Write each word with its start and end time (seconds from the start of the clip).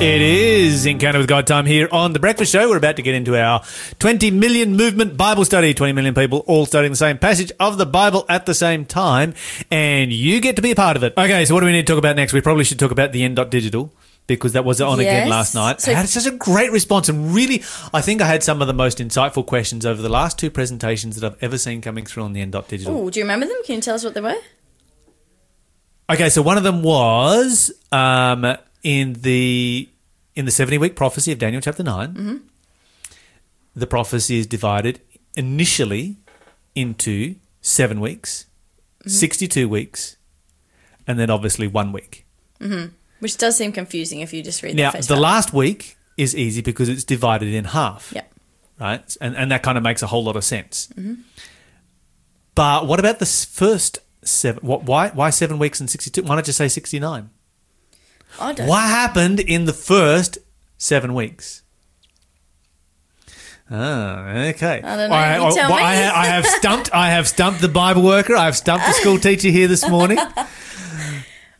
It 0.00 0.22
is 0.22 0.86
Encounter 0.86 1.18
with 1.18 1.28
God 1.28 1.46
time 1.46 1.66
here 1.66 1.86
on 1.92 2.14
The 2.14 2.18
Breakfast 2.18 2.50
Show. 2.50 2.70
We're 2.70 2.78
about 2.78 2.96
to 2.96 3.02
get 3.02 3.14
into 3.14 3.36
our 3.38 3.62
20 3.98 4.30
million 4.30 4.74
movement 4.74 5.18
Bible 5.18 5.44
study. 5.44 5.74
20 5.74 5.92
million 5.92 6.14
people 6.14 6.38
all 6.46 6.64
studying 6.64 6.92
the 6.92 6.96
same 6.96 7.18
passage 7.18 7.52
of 7.60 7.76
the 7.76 7.84
Bible 7.84 8.24
at 8.26 8.46
the 8.46 8.54
same 8.54 8.86
time, 8.86 9.34
and 9.70 10.10
you 10.10 10.40
get 10.40 10.56
to 10.56 10.62
be 10.62 10.70
a 10.70 10.74
part 10.74 10.96
of 10.96 11.02
it. 11.02 11.12
Okay, 11.18 11.44
so 11.44 11.52
what 11.52 11.60
do 11.60 11.66
we 11.66 11.72
need 11.72 11.86
to 11.86 11.92
talk 11.92 11.98
about 11.98 12.16
next? 12.16 12.32
We 12.32 12.40
probably 12.40 12.64
should 12.64 12.78
talk 12.78 12.90
about 12.92 13.12
the 13.12 13.22
end 13.22 13.36
dot 13.36 13.50
digital 13.50 13.92
because 14.26 14.54
that 14.54 14.64
was 14.64 14.80
on 14.80 15.00
again 15.00 15.28
last 15.28 15.54
night. 15.54 15.82
So- 15.82 15.92
I 15.92 15.96
had 15.96 16.08
such 16.08 16.24
a 16.26 16.30
great 16.34 16.72
response, 16.72 17.10
and 17.10 17.34
really, 17.34 17.62
I 17.92 18.00
think 18.00 18.22
I 18.22 18.26
had 18.26 18.42
some 18.42 18.62
of 18.62 18.68
the 18.68 18.74
most 18.74 18.98
insightful 18.98 19.44
questions 19.44 19.84
over 19.84 20.00
the 20.00 20.08
last 20.08 20.38
two 20.38 20.50
presentations 20.50 21.20
that 21.20 21.30
I've 21.32 21.42
ever 21.42 21.58
seen 21.58 21.82
coming 21.82 22.06
through 22.06 22.22
on 22.22 22.32
the 22.32 22.40
end.digital. 22.40 22.96
Oh, 22.96 23.10
do 23.10 23.20
you 23.20 23.24
remember 23.24 23.44
them? 23.46 23.56
Can 23.66 23.76
you 23.76 23.82
tell 23.82 23.96
us 23.96 24.04
what 24.04 24.14
they 24.14 24.22
were? 24.22 24.36
Okay, 26.08 26.30
so 26.30 26.40
one 26.40 26.56
of 26.56 26.64
them 26.64 26.82
was 26.82 27.70
um, 27.92 28.56
in 28.82 29.12
the 29.12 29.88
in 30.40 30.46
the 30.46 30.50
seventy 30.50 30.78
week 30.78 30.96
prophecy 30.96 31.30
of 31.30 31.38
Daniel 31.38 31.60
chapter 31.60 31.82
9 31.82 32.08
mm-hmm. 32.08 32.36
The 33.76 33.86
prophecy 33.86 34.38
is 34.38 34.48
divided 34.48 35.00
initially 35.36 36.16
into 36.74 37.36
seven 37.60 38.00
weeks, 38.00 38.46
mm-hmm. 38.98 39.10
sixty 39.10 39.46
two 39.46 39.68
weeks, 39.68 40.16
and 41.06 41.20
then 41.20 41.30
obviously 41.30 41.68
one 41.68 41.92
week. 41.92 42.26
Mm-hmm. 42.58 42.92
Which 43.20 43.36
does 43.36 43.56
seem 43.56 43.70
confusing 43.70 44.20
if 44.20 44.32
you 44.32 44.42
just 44.42 44.62
read 44.64 44.74
Now 44.74 44.90
the 44.90 45.02
the 45.02 45.16
last 45.16 45.52
week 45.52 45.96
is 46.16 46.34
easy 46.34 46.62
because 46.62 46.88
it's 46.88 47.04
divided 47.04 47.54
in 47.54 47.66
half. 47.66 48.12
Yep. 48.12 48.34
right? 48.80 49.16
And 49.20 49.36
and 49.36 49.52
that 49.52 49.62
kind 49.62 49.78
of 49.78 49.84
makes 49.84 50.02
a 50.02 50.08
whole 50.08 50.24
lot 50.24 50.34
of 50.34 50.42
sense. 50.42 50.92
But 52.56 52.86
what 52.88 52.98
about 52.98 53.20
the 53.20 53.26
first 53.26 54.00
seven? 54.24 54.66
What, 54.66 54.82
why 54.82 55.10
why 55.10 55.30
seven 55.30 55.58
weeks 55.60 55.78
and 55.78 55.88
sixty 55.88 56.10
two? 56.10 56.24
Why 56.24 56.34
not 56.34 56.44
just 56.44 56.58
say 56.58 56.66
sixty 56.66 56.98
nine? 56.98 57.30
I 58.38 58.52
don't. 58.52 58.66
What 58.68 58.82
happened 58.82 59.40
in 59.40 59.64
the 59.64 59.72
first 59.72 60.38
seven 60.78 61.14
weeks? 61.14 61.62
Ah, 63.70 64.28
okay. 64.48 64.82
I 64.82 64.96
don't 64.96 65.10
know. 65.10 65.48
You 65.48 65.54
tell 65.54 65.70
well, 65.70 65.78
me. 65.78 65.82
I, 65.84 65.94
ha- 65.94 66.20
I 66.20 66.26
have 66.26 66.46
stumped. 66.46 66.92
I 66.92 67.10
have 67.10 67.28
stumped 67.28 67.60
the 67.60 67.68
Bible 67.68 68.02
worker. 68.02 68.34
I 68.34 68.46
have 68.46 68.56
stumped 68.56 68.84
the 68.86 68.92
school 68.92 69.18
teacher 69.18 69.48
here 69.48 69.68
this 69.68 69.88
morning. 69.88 70.18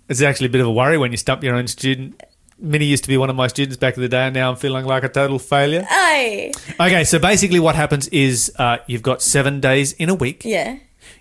It's 0.08 0.20
actually 0.20 0.46
a 0.46 0.50
bit 0.50 0.60
of 0.60 0.66
a 0.66 0.72
worry 0.72 0.98
when 0.98 1.12
you 1.12 1.16
stump 1.16 1.44
your 1.44 1.54
own 1.54 1.68
student. 1.68 2.20
Minnie 2.58 2.84
used 2.84 3.05
to 3.05 3.08
be 3.08 3.16
one 3.16 3.30
of 3.30 3.36
my 3.36 3.46
students 3.46 3.77
back 3.77 3.96
in 3.96 4.02
the 4.02 4.08
day, 4.08 4.22
and 4.22 4.34
now 4.34 4.50
I'm 4.50 4.56
feeling 4.56 4.84
like 4.84 5.05
a 5.05 5.08
total 5.08 5.38
failure. 5.38 5.82
Hey. 5.82 6.50
Okay, 6.80 7.05
so 7.05 7.20
basically, 7.20 7.60
what 7.60 7.77
happens 7.77 8.08
is 8.08 8.52
uh, 8.58 8.78
you've 8.88 9.02
got 9.02 9.22
seven 9.22 9.60
days 9.60 9.92
in 9.92 10.08
a 10.08 10.14
week. 10.16 10.44
Yeah. 10.44 10.78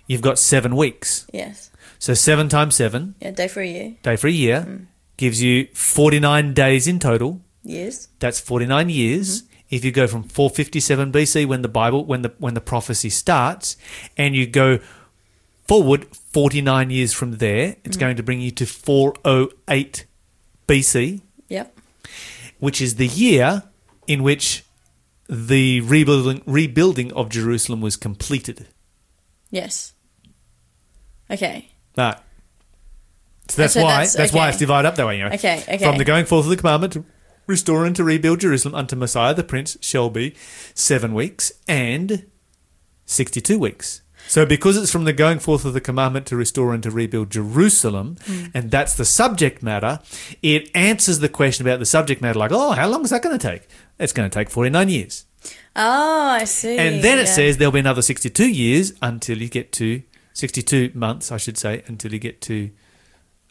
You've 0.08 0.22
got 0.22 0.40
seven 0.40 0.74
weeks. 0.74 1.24
Yes. 1.32 1.70
So 2.00 2.14
seven 2.14 2.48
times 2.48 2.74
seven, 2.74 3.14
Yeah. 3.20 3.30
Day 3.30 3.46
for 3.46 3.60
a 3.60 3.66
year. 3.66 3.94
day 4.02 4.16
for 4.16 4.26
a 4.26 4.32
year, 4.32 4.88
gives 5.20 5.42
you 5.42 5.68
forty-nine 5.74 6.54
days 6.54 6.88
in 6.88 6.98
total. 6.98 7.40
Yes. 7.62 8.08
That's 8.18 8.40
forty-nine 8.40 8.88
years. 8.88 9.42
Mm-hmm. 9.42 9.46
If 9.70 9.84
you 9.84 9.92
go 9.92 10.08
from 10.08 10.24
457 10.24 11.12
BC 11.12 11.46
when 11.46 11.62
the 11.62 11.68
Bible, 11.68 12.04
when 12.04 12.22
the 12.22 12.32
when 12.38 12.54
the 12.54 12.60
prophecy 12.60 13.08
starts, 13.08 13.76
and 14.16 14.34
you 14.34 14.48
go 14.48 14.80
forward 15.68 16.08
49 16.16 16.90
years 16.90 17.12
from 17.12 17.36
there, 17.36 17.76
it's 17.84 17.96
mm. 17.96 18.00
going 18.00 18.16
to 18.16 18.24
bring 18.24 18.40
you 18.40 18.50
to 18.50 18.66
408 18.66 20.06
BC, 20.66 21.20
Yep. 21.48 21.78
which 22.58 22.80
is 22.80 22.96
the 22.96 23.06
year 23.06 23.62
in 24.08 24.24
which 24.24 24.64
the 25.28 25.80
rebuilding 25.82 26.42
rebuilding 26.46 27.12
of 27.12 27.28
Jerusalem 27.28 27.80
was 27.80 27.96
completed. 27.96 28.66
Yes. 29.50 29.94
Okay. 31.30 31.68
Right. 31.96 32.18
So 33.50 33.62
that's 33.62 33.74
So 33.74 33.82
why 33.82 33.90
that's- 33.90 34.14
that's, 34.14 34.32
why 34.32 34.48
it's 34.48 34.58
divided 34.58 34.88
up 34.88 34.96
that 34.96 35.06
way. 35.06 35.18
You 35.18 35.24
know. 35.24 35.30
Okay, 35.34 35.62
okay. 35.68 35.78
From 35.78 35.98
the 35.98 36.04
going 36.04 36.24
forth 36.24 36.46
of 36.46 36.50
the 36.50 36.56
commandment 36.56 36.92
to 36.94 37.04
restore 37.46 37.84
and 37.84 37.94
to 37.96 38.04
rebuild 38.04 38.40
Jerusalem 38.40 38.74
unto 38.74 38.94
Messiah 38.96 39.34
the 39.34 39.42
Prince 39.44 39.76
shall 39.80 40.08
be 40.10 40.34
seven 40.74 41.14
weeks 41.14 41.52
and 41.68 42.26
sixty-two 43.06 43.58
weeks. 43.58 44.02
So 44.28 44.46
because 44.46 44.76
it's 44.76 44.92
from 44.92 45.04
the 45.04 45.12
going 45.12 45.40
forth 45.40 45.64
of 45.64 45.72
the 45.72 45.80
commandment 45.80 46.26
to 46.26 46.36
restore 46.36 46.72
and 46.72 46.82
to 46.84 46.90
rebuild 46.90 47.30
Jerusalem, 47.30 48.16
Hmm. 48.26 48.44
and 48.54 48.70
that's 48.70 48.94
the 48.94 49.04
subject 49.04 49.62
matter, 49.62 49.98
it 50.42 50.70
answers 50.74 51.18
the 51.18 51.28
question 51.28 51.66
about 51.66 51.80
the 51.80 51.86
subject 51.86 52.20
matter 52.22 52.38
like, 52.38 52.52
oh, 52.52 52.70
how 52.72 52.86
long 52.88 53.02
is 53.02 53.10
that 53.10 53.22
going 53.22 53.36
to 53.36 53.44
take? 53.50 53.62
It's 53.98 54.12
going 54.12 54.30
to 54.30 54.34
take 54.34 54.48
forty-nine 54.50 54.88
years. 54.88 55.24
Oh, 55.74 56.28
I 56.28 56.44
see. 56.44 56.76
And 56.76 57.02
then 57.02 57.18
it 57.18 57.26
Yeah. 57.26 57.32
says 57.34 57.56
there'll 57.56 57.72
be 57.72 57.80
another 57.80 58.02
62 58.02 58.46
years 58.48 58.92
until 59.00 59.38
you 59.38 59.48
get 59.48 59.72
to 59.72 60.02
62 60.34 60.90
months, 60.94 61.32
I 61.32 61.38
should 61.38 61.56
say, 61.56 61.82
until 61.86 62.12
you 62.12 62.18
get 62.18 62.40
to 62.42 62.70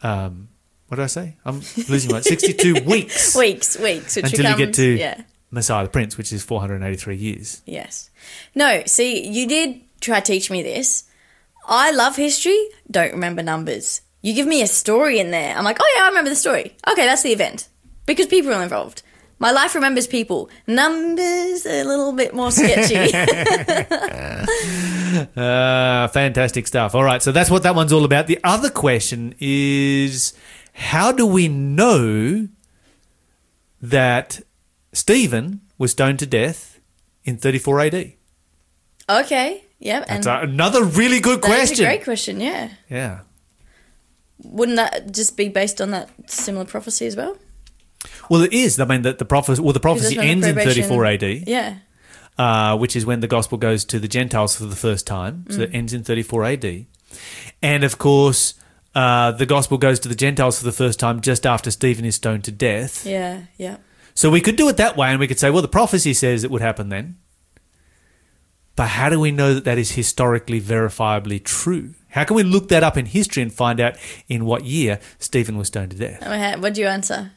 um, 0.02 0.48
what 0.88 0.96
did 0.96 1.04
I 1.04 1.06
say? 1.06 1.36
I'm 1.44 1.56
losing 1.88 2.10
my 2.10 2.20
62 2.20 2.74
weeks 2.86 3.36
weeks, 3.36 3.78
weeks, 3.78 4.16
which 4.16 4.24
until 4.26 4.50
you 4.50 4.56
get 4.56 4.74
to 4.74 4.96
yeah. 4.96 5.22
Messiah 5.50 5.84
the 5.84 5.90
Prince, 5.90 6.18
which 6.18 6.32
is 6.32 6.42
483 6.42 7.16
years. 7.16 7.62
Yes. 7.64 8.10
No, 8.54 8.82
see, 8.86 9.26
you 9.26 9.46
did 9.46 9.80
try 10.00 10.20
to 10.20 10.26
teach 10.26 10.50
me 10.50 10.62
this. 10.62 11.04
I 11.66 11.90
love 11.92 12.16
history, 12.16 12.58
don't 12.90 13.12
remember 13.12 13.42
numbers. 13.42 14.00
You 14.22 14.34
give 14.34 14.46
me 14.46 14.62
a 14.62 14.66
story 14.66 15.18
in 15.18 15.30
there. 15.30 15.56
I'm 15.56 15.64
like, 15.64 15.78
oh 15.80 15.92
yeah, 15.96 16.04
I 16.04 16.08
remember 16.08 16.30
the 16.30 16.36
story. 16.36 16.76
Okay, 16.88 17.04
that's 17.06 17.22
the 17.22 17.32
event. 17.32 17.68
Because 18.06 18.26
people 18.26 18.52
are 18.52 18.62
involved. 18.62 19.02
My 19.40 19.50
life 19.50 19.74
remembers 19.74 20.06
people. 20.06 20.50
Numbers 20.66 21.64
a 21.66 21.82
little 21.82 22.12
bit 22.12 22.34
more 22.34 22.52
sketchy. 22.52 23.10
Uh, 25.36 26.08
fantastic 26.12 26.66
stuff. 26.66 26.94
All 26.94 27.02
right, 27.02 27.22
so 27.22 27.32
that's 27.32 27.50
what 27.50 27.62
that 27.64 27.74
one's 27.74 27.92
all 27.92 28.04
about. 28.04 28.26
The 28.26 28.38
other 28.44 28.70
question 28.70 29.34
is 29.40 30.34
how 30.74 31.10
do 31.10 31.26
we 31.26 31.48
know 31.48 32.48
that 33.80 34.40
Stephen 34.92 35.62
was 35.78 35.92
stoned 35.92 36.18
to 36.20 36.26
death 36.26 36.78
in 37.24 37.36
34 37.38 37.80
AD? 37.80 38.12
okay. 39.08 39.64
Yep. 39.80 40.04
And 40.08 40.22
That's 40.22 40.44
a- 40.44 40.46
another 40.46 40.84
really 40.84 41.20
good 41.20 41.40
question. 41.40 41.86
a 41.86 41.88
great 41.88 42.04
question, 42.04 42.38
yeah. 42.38 42.68
Yeah. 42.90 43.20
Wouldn't 44.44 44.76
that 44.76 45.12
just 45.12 45.38
be 45.38 45.48
based 45.48 45.80
on 45.80 45.90
that 45.92 46.10
similar 46.30 46.66
prophecy 46.66 47.06
as 47.06 47.16
well? 47.16 47.38
Well, 48.28 48.42
it 48.42 48.52
is. 48.52 48.78
I 48.80 48.84
mean, 48.84 49.02
the, 49.02 49.12
the 49.12 49.24
prophecy. 49.24 49.60
Well, 49.62 49.72
the 49.72 49.80
prophecy 49.80 50.14
the 50.16 50.22
ends 50.22 50.46
in 50.46 50.54
34 50.54 51.04
AD, 51.06 51.22
Yeah. 51.46 51.76
uh, 52.38 52.76
which 52.78 52.96
is 52.96 53.04
when 53.04 53.20
the 53.20 53.26
gospel 53.28 53.58
goes 53.58 53.84
to 53.86 53.98
the 53.98 54.08
Gentiles 54.08 54.56
for 54.56 54.64
the 54.64 54.76
first 54.76 55.06
time. 55.06 55.44
So 55.50 55.58
Mm. 55.58 55.62
it 55.62 55.70
ends 55.74 55.92
in 55.92 56.02
34 56.04 56.44
AD, 56.44 56.86
and 57.62 57.84
of 57.84 57.98
course, 57.98 58.54
uh, 58.94 59.32
the 59.32 59.46
gospel 59.46 59.78
goes 59.78 60.00
to 60.00 60.08
the 60.08 60.14
Gentiles 60.14 60.58
for 60.58 60.64
the 60.64 60.72
first 60.72 60.98
time 60.98 61.20
just 61.20 61.46
after 61.46 61.70
Stephen 61.70 62.04
is 62.04 62.14
stoned 62.16 62.44
to 62.44 62.52
death. 62.52 63.04
Yeah. 63.06 63.42
Yeah. 63.58 63.76
So 64.14 64.30
we 64.30 64.40
could 64.40 64.56
do 64.56 64.68
it 64.68 64.76
that 64.78 64.96
way, 64.96 65.08
and 65.10 65.20
we 65.20 65.26
could 65.28 65.38
say, 65.38 65.50
well, 65.50 65.62
the 65.62 65.68
prophecy 65.68 66.12
says 66.14 66.42
it 66.44 66.50
would 66.50 66.62
happen 66.62 66.88
then. 66.88 67.16
But 68.76 68.88
how 68.88 69.08
do 69.10 69.20
we 69.20 69.30
know 69.30 69.54
that 69.54 69.64
that 69.64 69.78
is 69.78 69.92
historically 69.92 70.60
verifiably 70.60 71.42
true? 71.44 71.94
How 72.08 72.24
can 72.24 72.34
we 72.36 72.42
look 72.42 72.68
that 72.70 72.82
up 72.82 72.96
in 72.96 73.06
history 73.06 73.42
and 73.42 73.52
find 73.52 73.78
out 73.78 73.94
in 74.28 74.44
what 74.46 74.64
year 74.64 74.98
Stephen 75.18 75.56
was 75.58 75.68
stoned 75.68 75.90
to 75.92 75.96
death? 75.98 76.58
What 76.60 76.74
do 76.74 76.80
you 76.80 76.86
answer? 76.86 77.32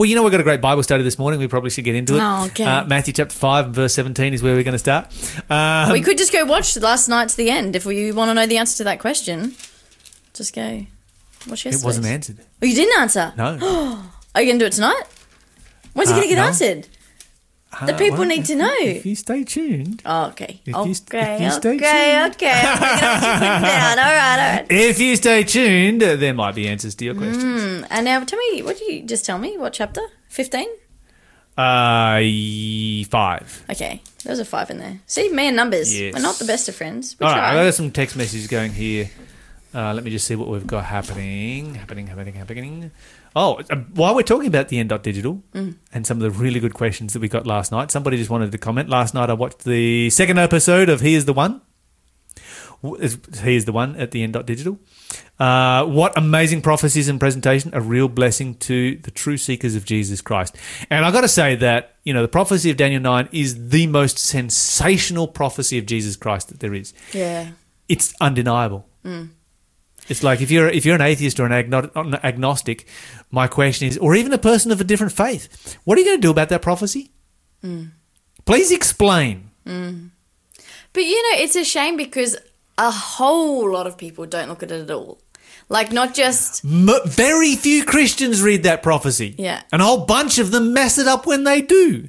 Well, 0.00 0.08
you 0.08 0.16
know, 0.16 0.22
we've 0.22 0.32
got 0.32 0.40
a 0.40 0.44
great 0.44 0.62
Bible 0.62 0.82
study 0.82 1.02
this 1.02 1.18
morning. 1.18 1.38
We 1.40 1.46
probably 1.46 1.68
should 1.68 1.84
get 1.84 1.94
into 1.94 2.16
it. 2.16 2.20
Oh, 2.22 2.46
okay. 2.46 2.64
Uh, 2.64 2.86
Matthew 2.86 3.12
chapter 3.12 3.34
5 3.34 3.66
and 3.66 3.74
verse 3.74 3.92
17 3.92 4.32
is 4.32 4.42
where 4.42 4.54
we're 4.54 4.62
going 4.62 4.72
to 4.72 4.78
start. 4.78 5.08
Um, 5.50 5.92
we 5.92 6.00
could 6.00 6.16
just 6.16 6.32
go 6.32 6.42
watch 6.46 6.74
last 6.78 7.06
night 7.06 7.28
to 7.28 7.36
the 7.36 7.50
end 7.50 7.76
if 7.76 7.84
we 7.84 8.10
want 8.10 8.30
to 8.30 8.34
know 8.34 8.46
the 8.46 8.56
answer 8.56 8.78
to 8.78 8.84
that 8.84 8.98
question. 8.98 9.54
Just 10.32 10.54
go 10.54 10.86
watch 11.50 11.66
yesterday. 11.66 11.76
it 11.76 11.84
wasn't 11.84 12.06
answered. 12.06 12.38
Oh, 12.62 12.64
you 12.64 12.74
didn't 12.74 12.98
answer? 12.98 13.34
No. 13.36 13.58
Are 14.34 14.40
you 14.40 14.48
going 14.48 14.58
to 14.58 14.62
do 14.64 14.66
it 14.68 14.72
tonight? 14.72 15.02
When's 15.92 16.08
it 16.08 16.14
Uh, 16.14 16.16
going 16.16 16.28
to 16.30 16.34
get 16.34 16.40
no. 16.40 16.46
answered? 16.46 16.88
The 17.70 17.94
Uh, 17.94 17.98
people 17.98 18.18
well, 18.18 18.28
need 18.28 18.44
to 18.46 18.56
know. 18.56 18.74
If 18.80 19.06
you 19.06 19.14
stay 19.14 19.44
tuned. 19.44 20.02
Oh, 20.04 20.26
okay. 20.26 20.60
If 20.66 20.74
okay. 20.74 20.88
you 20.88 20.90
if 20.90 21.40
you 21.40 21.46
okay. 21.46 21.50
stay 21.50 21.76
okay. 21.76 22.20
tuned. 22.20 22.34
Okay. 22.34 22.62
I'm 22.64 22.78
put 22.78 23.44
you 23.46 23.68
down. 23.68 23.98
All 23.98 24.04
right. 24.04 24.38
All 24.38 24.56
right. 24.56 24.66
If 24.68 24.98
you 24.98 25.14
stay 25.14 25.44
tuned, 25.44 26.02
there 26.02 26.34
might 26.34 26.56
be 26.56 26.66
answers 26.66 26.96
to 26.96 27.04
your 27.04 27.14
questions. 27.14 27.62
Mm, 27.62 27.86
and 27.90 28.04
now 28.04 28.24
tell 28.24 28.38
me, 28.38 28.62
what 28.62 28.76
did 28.76 28.92
you 28.92 29.02
just 29.06 29.24
tell 29.24 29.38
me? 29.38 29.56
What 29.56 29.72
chapter? 29.72 30.02
15? 30.28 30.66
Uh, 31.56 32.20
five. 33.08 33.64
Okay. 33.70 34.02
There 34.24 34.30
was 34.32 34.40
a 34.40 34.44
five 34.44 34.70
in 34.70 34.78
there. 34.78 35.00
See, 35.06 35.30
me 35.30 35.46
and 35.46 35.56
numbers. 35.56 35.98
Yes. 35.98 36.14
We're 36.14 36.22
not 36.22 36.36
the 36.36 36.46
best 36.46 36.68
of 36.68 36.74
friends. 36.74 37.14
All 37.20 37.28
right. 37.28 37.56
I've 37.56 37.66
got 37.66 37.74
some 37.74 37.92
text 37.92 38.16
messages 38.16 38.48
going 38.48 38.72
here. 38.72 39.10
Uh, 39.72 39.94
let 39.94 40.02
me 40.02 40.10
just 40.10 40.26
see 40.26 40.34
what 40.34 40.48
we've 40.48 40.66
got 40.66 40.86
happening. 40.86 41.76
Happening, 41.76 42.08
happening, 42.08 42.34
happening. 42.34 42.90
Oh, 43.36 43.60
uh, 43.70 43.76
while 43.94 44.14
we're 44.14 44.22
talking 44.22 44.48
about 44.48 44.68
the 44.68 44.78
end.digital 44.78 45.42
Mm. 45.54 45.76
and 45.92 46.06
some 46.06 46.16
of 46.16 46.22
the 46.22 46.30
really 46.30 46.58
good 46.60 46.74
questions 46.74 47.12
that 47.12 47.20
we 47.20 47.28
got 47.28 47.46
last 47.46 47.70
night, 47.70 47.90
somebody 47.90 48.16
just 48.16 48.30
wanted 48.30 48.50
to 48.52 48.58
comment. 48.58 48.88
Last 48.88 49.14
night 49.14 49.30
I 49.30 49.34
watched 49.34 49.64
the 49.64 50.10
second 50.10 50.38
episode 50.38 50.88
of 50.88 51.00
He 51.00 51.14
is 51.14 51.24
the 51.26 51.32
One. 51.32 51.60
He 52.82 53.56
is 53.56 53.66
the 53.66 53.72
One 53.72 53.94
at 53.96 54.10
the 54.10 54.22
end.digital. 54.22 54.78
Uh, 55.38 55.84
what 55.84 56.16
amazing 56.16 56.62
prophecies 56.62 57.08
and 57.08 57.20
presentation, 57.20 57.70
a 57.74 57.80
real 57.80 58.08
blessing 58.08 58.54
to 58.56 58.96
the 58.96 59.10
true 59.10 59.36
seekers 59.36 59.74
of 59.74 59.84
Jesus 59.84 60.20
Christ. 60.20 60.56
And 60.90 61.04
i 61.04 61.10
got 61.10 61.20
to 61.22 61.28
say 61.28 61.56
that, 61.56 61.96
you 62.04 62.12
know, 62.14 62.22
the 62.22 62.28
prophecy 62.28 62.70
of 62.70 62.76
Daniel 62.76 63.00
9 63.00 63.28
is 63.32 63.68
the 63.70 63.86
most 63.86 64.18
sensational 64.18 65.28
prophecy 65.28 65.78
of 65.78 65.86
Jesus 65.86 66.16
Christ 66.16 66.48
that 66.48 66.60
there 66.60 66.74
is 66.74 66.92
Yeah. 67.12 67.50
it's 67.88 68.14
undeniable. 68.20 68.86
It's 70.08 70.22
like 70.22 70.40
if 70.40 70.50
you're 70.50 70.68
if 70.68 70.84
you're 70.84 70.94
an 70.96 71.00
atheist 71.00 71.38
or 71.38 71.46
an 71.46 71.52
agno- 71.52 71.90
an 71.94 72.14
agnostic, 72.24 72.86
my 73.30 73.46
question 73.46 73.88
is, 73.88 73.98
or 73.98 74.14
even 74.14 74.32
a 74.32 74.38
person 74.38 74.72
of 74.72 74.80
a 74.80 74.84
different 74.84 75.12
faith, 75.12 75.78
what 75.84 75.96
are 75.96 76.00
you 76.00 76.06
going 76.06 76.18
to 76.18 76.22
do 76.22 76.30
about 76.30 76.48
that 76.48 76.62
prophecy? 76.62 77.12
Mm. 77.64 77.90
Please 78.44 78.72
explain. 78.72 79.50
Mm. 79.66 80.10
But 80.92 81.04
you 81.04 81.22
know, 81.22 81.42
it's 81.42 81.56
a 81.56 81.64
shame 81.64 81.96
because 81.96 82.36
a 82.78 82.90
whole 82.90 83.70
lot 83.70 83.86
of 83.86 83.96
people 83.96 84.26
don't 84.26 84.48
look 84.48 84.62
at 84.62 84.70
it 84.72 84.82
at 84.82 84.90
all. 84.90 85.20
Like, 85.68 85.92
not 85.92 86.14
just. 86.14 86.64
M- 86.64 86.88
very 87.06 87.54
few 87.54 87.84
Christians 87.84 88.42
read 88.42 88.64
that 88.64 88.82
prophecy. 88.82 89.36
Yeah. 89.38 89.62
And 89.70 89.80
a 89.80 89.84
whole 89.84 90.04
bunch 90.04 90.38
of 90.38 90.50
them 90.50 90.72
mess 90.72 90.98
it 90.98 91.06
up 91.06 91.26
when 91.26 91.44
they 91.44 91.62
do. 91.62 92.08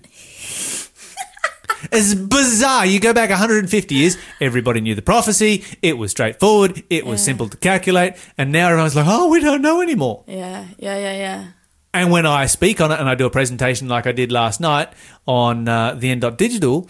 It's 1.91 2.13
bizarre. 2.13 2.85
You 2.85 2.99
go 2.99 3.13
back 3.13 3.29
150 3.29 3.95
years, 3.95 4.17
everybody 4.39 4.81
knew 4.81 4.95
the 4.95 5.01
prophecy. 5.01 5.63
It 5.81 5.97
was 5.97 6.11
straightforward. 6.11 6.83
It 6.89 7.05
was 7.05 7.23
simple 7.23 7.49
to 7.49 7.57
calculate. 7.57 8.13
And 8.37 8.51
now 8.51 8.69
everyone's 8.69 8.95
like, 8.95 9.07
oh, 9.07 9.29
we 9.29 9.39
don't 9.39 9.61
know 9.61 9.81
anymore. 9.81 10.23
Yeah, 10.27 10.65
yeah, 10.77 10.97
yeah, 10.97 11.13
yeah. 11.13 11.47
And 11.93 12.09
when 12.09 12.25
I 12.25 12.45
speak 12.45 12.79
on 12.79 12.91
it 12.91 12.99
and 12.99 13.09
I 13.09 13.15
do 13.15 13.25
a 13.25 13.29
presentation 13.29 13.89
like 13.89 14.07
I 14.07 14.13
did 14.13 14.31
last 14.31 14.61
night 14.61 14.89
on 15.27 15.67
uh, 15.67 15.93
the 15.93 16.09
end 16.09 16.23
digital, 16.37 16.89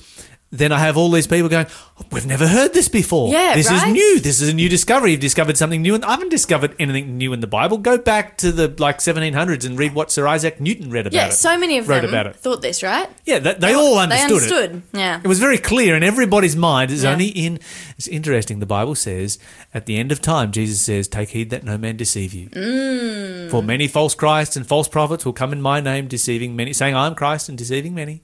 then 0.51 0.71
I 0.74 0.80
have 0.80 0.98
all 0.98 1.09
these 1.09 1.27
people 1.27 1.48
going, 1.50 1.65
"Oh, 1.69 2.06
We've 2.12 2.25
never 2.25 2.48
heard 2.48 2.74
this 2.74 2.89
before. 2.89 3.31
Yeah, 3.31 3.53
This 3.56 3.69
is 3.71 3.86
new. 3.86 4.19
This 4.19 4.42
is 4.42 4.50
a 4.50 4.53
new 4.53 4.68
discovery. 4.68 5.12
You've 5.12 5.19
discovered 5.21 5.56
something 5.56 5.81
new. 5.81 5.94
And 5.95 6.03
I 6.03 6.12
haven't 6.12 6.30
discovered 6.30 6.75
anything 6.80 7.18
new 7.18 7.31
in 7.31 7.39
the 7.39 7.48
Bible. 7.48 7.77
Go 7.77 7.98
back 7.98 8.38
to 8.39 8.51
the 8.51 8.68
like 8.80 8.98
1700s 9.00 9.65
and 9.65 9.77
read 9.77 9.94
what 9.94 10.12
Sir 10.12 10.27
Isaac 10.27 10.59
Newton 10.59 10.89
read 10.89 11.06
about 11.07 11.15
Yeah, 11.15 11.27
it. 11.27 11.33
so 11.33 11.57
many 11.59 11.77
of 11.77 11.88
wrote 11.88 12.01
them 12.01 12.09
about 12.09 12.25
it. 12.27 12.36
thought 12.36 12.62
this, 12.62 12.81
right? 12.83 13.07
Yeah, 13.25 13.39
that, 13.39 13.62
they 13.62 13.74
all 13.74 13.98
understood, 14.00 14.30
They 14.30 14.33
it. 14.33 14.36
understood. 14.36 14.81
Yeah. 14.94 15.19
It 15.24 15.27
was 15.27 15.39
very 15.39 15.57
clear 15.59 15.95
in 15.95 16.03
everybody's 16.03 16.56
mind. 16.56 16.92
It's 16.92 17.04
Yeah. 17.04 17.12
only 17.13 17.27
in. 17.27 17.59
It's 17.97 18.07
interesting. 18.07 18.59
The 18.59 18.65
Bible 18.65 18.95
says 18.95 19.38
at 19.74 19.86
the 19.86 19.97
end 19.97 20.12
of 20.12 20.21
time, 20.21 20.51
Jesus 20.51 20.81
says, 20.81 21.07
"Take 21.07 21.30
heed 21.30 21.50
that 21.51 21.63
no 21.63 21.77
man 21.77 21.95
deceive 21.97 22.33
you." 22.33 22.50
Mm. 22.50 23.50
For 23.51 23.62
many 23.63 23.88
false 23.88 24.15
Christs 24.15 24.56
and 24.56 24.65
false 24.68 24.88
prophets 24.88 25.24
will 25.24 25.33
come 25.33 25.54
in 25.54 25.62
my 25.62 25.80
name, 25.80 26.07
deceiving 26.07 26.56
many, 26.56 26.74
saying, 26.74 26.95
"I'm 26.95 27.15
Christ," 27.15 27.47
and 27.47 27.57
deceiving 27.57 27.94
many. 27.94 28.24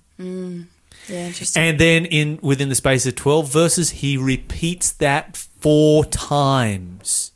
Yeah, 1.07 1.27
interesting. 1.27 1.63
And 1.63 1.80
then 1.80 2.06
in 2.06 2.39
within 2.42 2.69
the 2.69 2.75
space 2.75 3.06
of 3.06 3.15
twelve 3.15 3.51
verses, 3.51 3.92
he 3.92 4.18
repeats 4.18 4.92
that 4.94 5.38
four 5.38 6.06
times. 6.06 7.31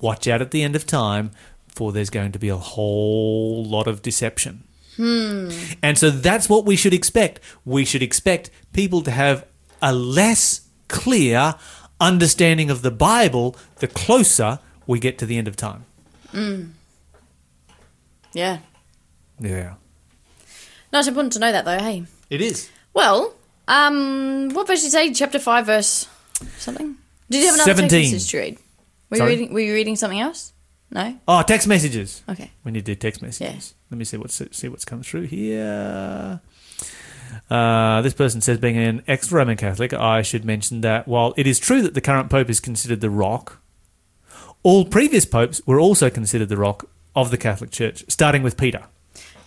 Watch 0.00 0.28
out 0.28 0.40
at 0.40 0.52
the 0.52 0.62
end 0.62 0.76
of 0.76 0.86
time, 0.86 1.32
for 1.68 1.92
there's 1.92 2.10
going 2.10 2.32
to 2.32 2.38
be 2.38 2.48
a 2.48 2.56
whole 2.56 3.64
lot 3.64 3.86
of 3.86 4.00
deception. 4.00 4.64
Hmm. 4.96 5.50
And 5.82 5.98
so 5.98 6.10
that's 6.10 6.48
what 6.48 6.64
we 6.64 6.76
should 6.76 6.94
expect. 6.94 7.40
We 7.64 7.84
should 7.84 8.02
expect 8.02 8.50
people 8.72 9.02
to 9.02 9.10
have 9.10 9.46
a 9.80 9.92
less 9.92 10.68
clear 10.88 11.54
understanding 12.00 12.70
of 12.70 12.82
the 12.82 12.90
Bible 12.90 13.56
the 13.76 13.88
closer 13.88 14.58
we 14.86 14.98
get 14.98 15.18
to 15.18 15.26
the 15.26 15.36
end 15.38 15.46
of 15.48 15.56
time. 15.56 15.84
Hmm. 16.30 16.64
yeah. 18.32 18.58
Yeah. 19.40 19.74
Not 20.92 21.06
important 21.06 21.32
to 21.34 21.38
know 21.38 21.52
that, 21.52 21.64
though, 21.64 21.78
hey. 21.78 22.04
It 22.30 22.40
is. 22.40 22.70
Well, 22.94 23.34
um, 23.66 24.50
what 24.50 24.66
verse 24.66 24.80
did 24.80 24.86
you 24.86 24.90
say? 24.90 25.12
Chapter 25.12 25.38
5, 25.38 25.66
verse 25.66 26.08
something? 26.58 26.96
Did 27.30 27.40
you 27.40 27.46
have 27.46 27.54
another 27.56 27.74
17. 27.74 27.88
text 27.88 28.12
message 28.12 28.30
to 28.30 28.38
read? 28.38 28.58
Were 29.10 29.16
you, 29.18 29.24
reading, 29.24 29.52
were 29.52 29.60
you 29.60 29.74
reading 29.74 29.96
something 29.96 30.20
else? 30.20 30.52
No? 30.90 31.18
Oh, 31.26 31.42
text 31.42 31.68
messages. 31.68 32.22
Okay. 32.28 32.50
We 32.64 32.72
need 32.72 32.86
to 32.86 32.94
do 32.94 32.94
text 32.94 33.22
messages. 33.22 33.74
Let 33.90 33.98
me 33.98 34.04
see 34.04 34.16
what's 34.16 34.40
see 34.52 34.68
what's 34.68 34.84
come 34.84 35.02
through 35.02 35.22
here. 35.24 36.40
Uh, 37.50 38.02
this 38.02 38.14
person 38.14 38.40
says, 38.40 38.58
being 38.58 38.76
an 38.76 39.02
ex 39.06 39.30
Roman 39.30 39.56
Catholic, 39.56 39.92
I 39.92 40.22
should 40.22 40.44
mention 40.44 40.80
that 40.82 41.06
while 41.06 41.34
it 41.36 41.46
is 41.46 41.58
true 41.58 41.82
that 41.82 41.94
the 41.94 42.00
current 42.00 42.30
pope 42.30 42.48
is 42.50 42.60
considered 42.60 43.00
the 43.00 43.10
rock, 43.10 43.60
all 44.62 44.84
previous 44.84 45.24
popes 45.24 45.60
were 45.66 45.80
also 45.80 46.10
considered 46.10 46.48
the 46.48 46.56
rock 46.56 46.88
of 47.14 47.30
the 47.30 47.38
Catholic 47.38 47.70
Church, 47.70 48.04
starting 48.08 48.42
with 48.42 48.56
Peter. 48.56 48.84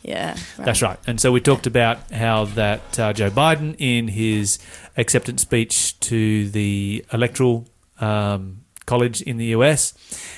Yeah. 0.03 0.31
Right. 0.57 0.65
That's 0.65 0.81
right. 0.81 0.97
And 1.05 1.19
so 1.21 1.31
we 1.31 1.41
talked 1.41 1.67
about 1.67 2.11
how 2.11 2.45
that 2.45 2.99
uh, 2.99 3.13
Joe 3.13 3.29
Biden, 3.29 3.75
in 3.77 4.07
his 4.09 4.59
acceptance 4.97 5.41
speech 5.43 5.99
to 6.01 6.49
the 6.49 7.05
electoral 7.13 7.67
um, 7.99 8.61
college 8.85 9.21
in 9.21 9.37
the 9.37 9.45
US, 9.47 9.93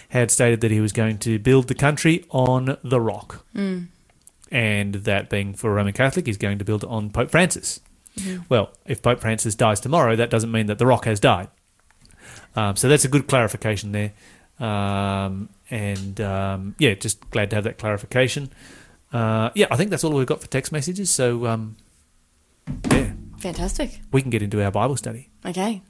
had 0.09 0.31
stated 0.31 0.61
that 0.61 0.71
he 0.71 0.81
was 0.81 0.91
going 0.91 1.17
to 1.19 1.39
build 1.39 1.67
the 1.67 1.75
country 1.75 2.25
on 2.29 2.77
the 2.83 2.99
rock. 2.99 3.45
And 4.51 4.93
that 4.95 5.29
being 5.29 5.53
for 5.53 5.71
a 5.71 5.73
Roman 5.73 5.93
Catholic, 5.93 6.27
he's 6.27 6.37
going 6.37 6.59
to 6.59 6.65
build 6.65 6.83
it 6.83 6.89
on 6.89 7.09
Pope 7.09 7.31
Francis. 7.31 7.79
Well, 8.49 8.71
if 8.85 9.01
Pope 9.01 9.21
Francis 9.21 9.55
dies 9.55 9.79
tomorrow, 9.79 10.15
that 10.15 10.29
doesn't 10.29 10.51
mean 10.51 10.67
that 10.67 10.77
the 10.77 10.85
rock 10.85 11.05
has 11.05 11.19
died. 11.19 11.47
Um, 12.55 12.75
so 12.75 12.87
that's 12.87 13.03
a 13.03 13.07
good 13.07 13.27
clarification 13.27 13.91
there. 13.91 14.11
Um, 14.59 15.49
and 15.71 16.21
um, 16.21 16.75
yeah, 16.77 16.93
just 16.93 17.27
glad 17.31 17.49
to 17.49 17.55
have 17.55 17.63
that 17.63 17.79
clarification. 17.79 18.51
Uh, 19.13 19.51
yeah, 19.55 19.67
I 19.69 19.75
think 19.77 19.91
that's 19.91 20.03
all 20.03 20.11
we've 20.11 20.25
got 20.27 20.41
for 20.41 20.47
text 20.47 20.71
messages. 20.71 21.09
So 21.11 21.45
um, 21.45 21.75
yeah, 22.91 23.11
Fantastic. 23.37 24.01
we 24.11 24.21
can 24.21 24.31
get 24.31 24.41
into 24.41 24.63
our 24.63 24.71
Bible 24.71 24.97
study. 24.97 25.29
Okay. 25.45 25.81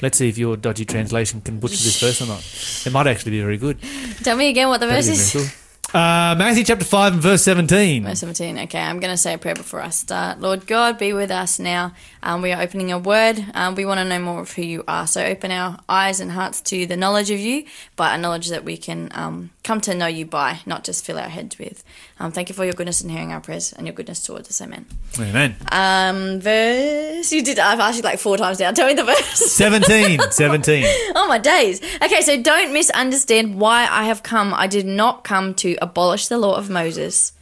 Let's 0.00 0.16
see 0.18 0.28
if 0.28 0.38
your 0.38 0.56
dodgy 0.56 0.84
translation 0.84 1.40
can 1.42 1.60
butcher 1.60 1.76
this 1.76 2.00
verse 2.00 2.22
or 2.22 2.26
not. 2.26 2.42
It 2.86 2.92
might 2.92 3.06
actually 3.06 3.32
be 3.32 3.40
very 3.40 3.58
good. 3.58 3.78
Tell 4.22 4.36
me 4.36 4.48
again 4.48 4.68
what 4.68 4.80
the 4.80 4.86
verse 4.86 5.08
is. 5.08 5.32
cool. 5.32 5.46
Uh, 5.92 6.36
Matthew 6.38 6.62
chapter 6.62 6.84
5 6.84 7.14
and 7.14 7.22
verse 7.22 7.42
17. 7.42 8.04
Verse 8.04 8.20
17. 8.20 8.58
Okay, 8.60 8.78
I'm 8.80 9.00
going 9.00 9.12
to 9.12 9.16
say 9.16 9.34
a 9.34 9.38
prayer 9.38 9.56
before 9.56 9.82
I 9.82 9.88
start. 9.88 10.40
Lord 10.40 10.66
God, 10.68 10.98
be 10.98 11.12
with 11.12 11.32
us 11.32 11.58
now. 11.58 11.94
Um, 12.22 12.42
we 12.42 12.52
are 12.52 12.60
opening 12.60 12.92
a 12.92 12.98
word. 12.98 13.44
Um, 13.54 13.74
we 13.74 13.84
want 13.84 13.98
to 13.98 14.04
know 14.04 14.18
more 14.18 14.40
of 14.40 14.52
who 14.52 14.62
you 14.62 14.84
are. 14.86 15.06
So 15.06 15.24
open 15.24 15.50
our 15.50 15.78
eyes 15.88 16.20
and 16.20 16.30
hearts 16.30 16.60
to 16.62 16.86
the 16.86 16.96
knowledge 16.96 17.30
of 17.30 17.40
you, 17.40 17.64
but 17.96 18.14
a 18.14 18.18
knowledge 18.18 18.48
that 18.48 18.64
we 18.64 18.76
can 18.76 19.10
um, 19.14 19.50
come 19.64 19.80
to 19.82 19.94
know 19.94 20.06
you 20.06 20.26
by, 20.26 20.60
not 20.66 20.84
just 20.84 21.04
fill 21.04 21.18
our 21.18 21.28
heads 21.28 21.58
with. 21.58 21.82
Um, 22.18 22.32
thank 22.32 22.48
you 22.48 22.54
for 22.54 22.64
your 22.64 22.74
goodness 22.74 23.02
in 23.02 23.08
hearing 23.08 23.32
our 23.32 23.40
prayers 23.40 23.72
and 23.72 23.86
your 23.86 23.94
goodness 23.94 24.22
towards 24.22 24.48
us. 24.48 24.60
Amen. 24.60 24.86
Amen. 25.18 25.56
Um, 25.72 26.40
verse. 26.40 27.32
You 27.32 27.42
did. 27.42 27.58
I've 27.58 27.80
asked 27.80 27.96
you 27.96 28.02
like 28.02 28.18
four 28.18 28.36
times 28.36 28.60
now. 28.60 28.70
Tell 28.80 28.86
me 28.86 28.94
the 28.94 29.04
verse. 29.04 29.52
17. 29.52 30.20
17. 30.30 30.86
Oh 31.14 31.26
my 31.26 31.38
days. 31.38 31.80
Okay, 32.02 32.20
so 32.22 32.40
don't 32.40 32.72
misunderstand 32.72 33.60
why 33.60 33.86
I 33.90 34.04
have 34.04 34.22
come. 34.22 34.54
I 34.54 34.66
did 34.66 34.86
not 34.86 35.24
come 35.24 35.54
to 35.56 35.76
abolish 35.82 36.28
the 36.28 36.38
law 36.38 36.54
of 36.56 36.70
Moses 36.70 37.32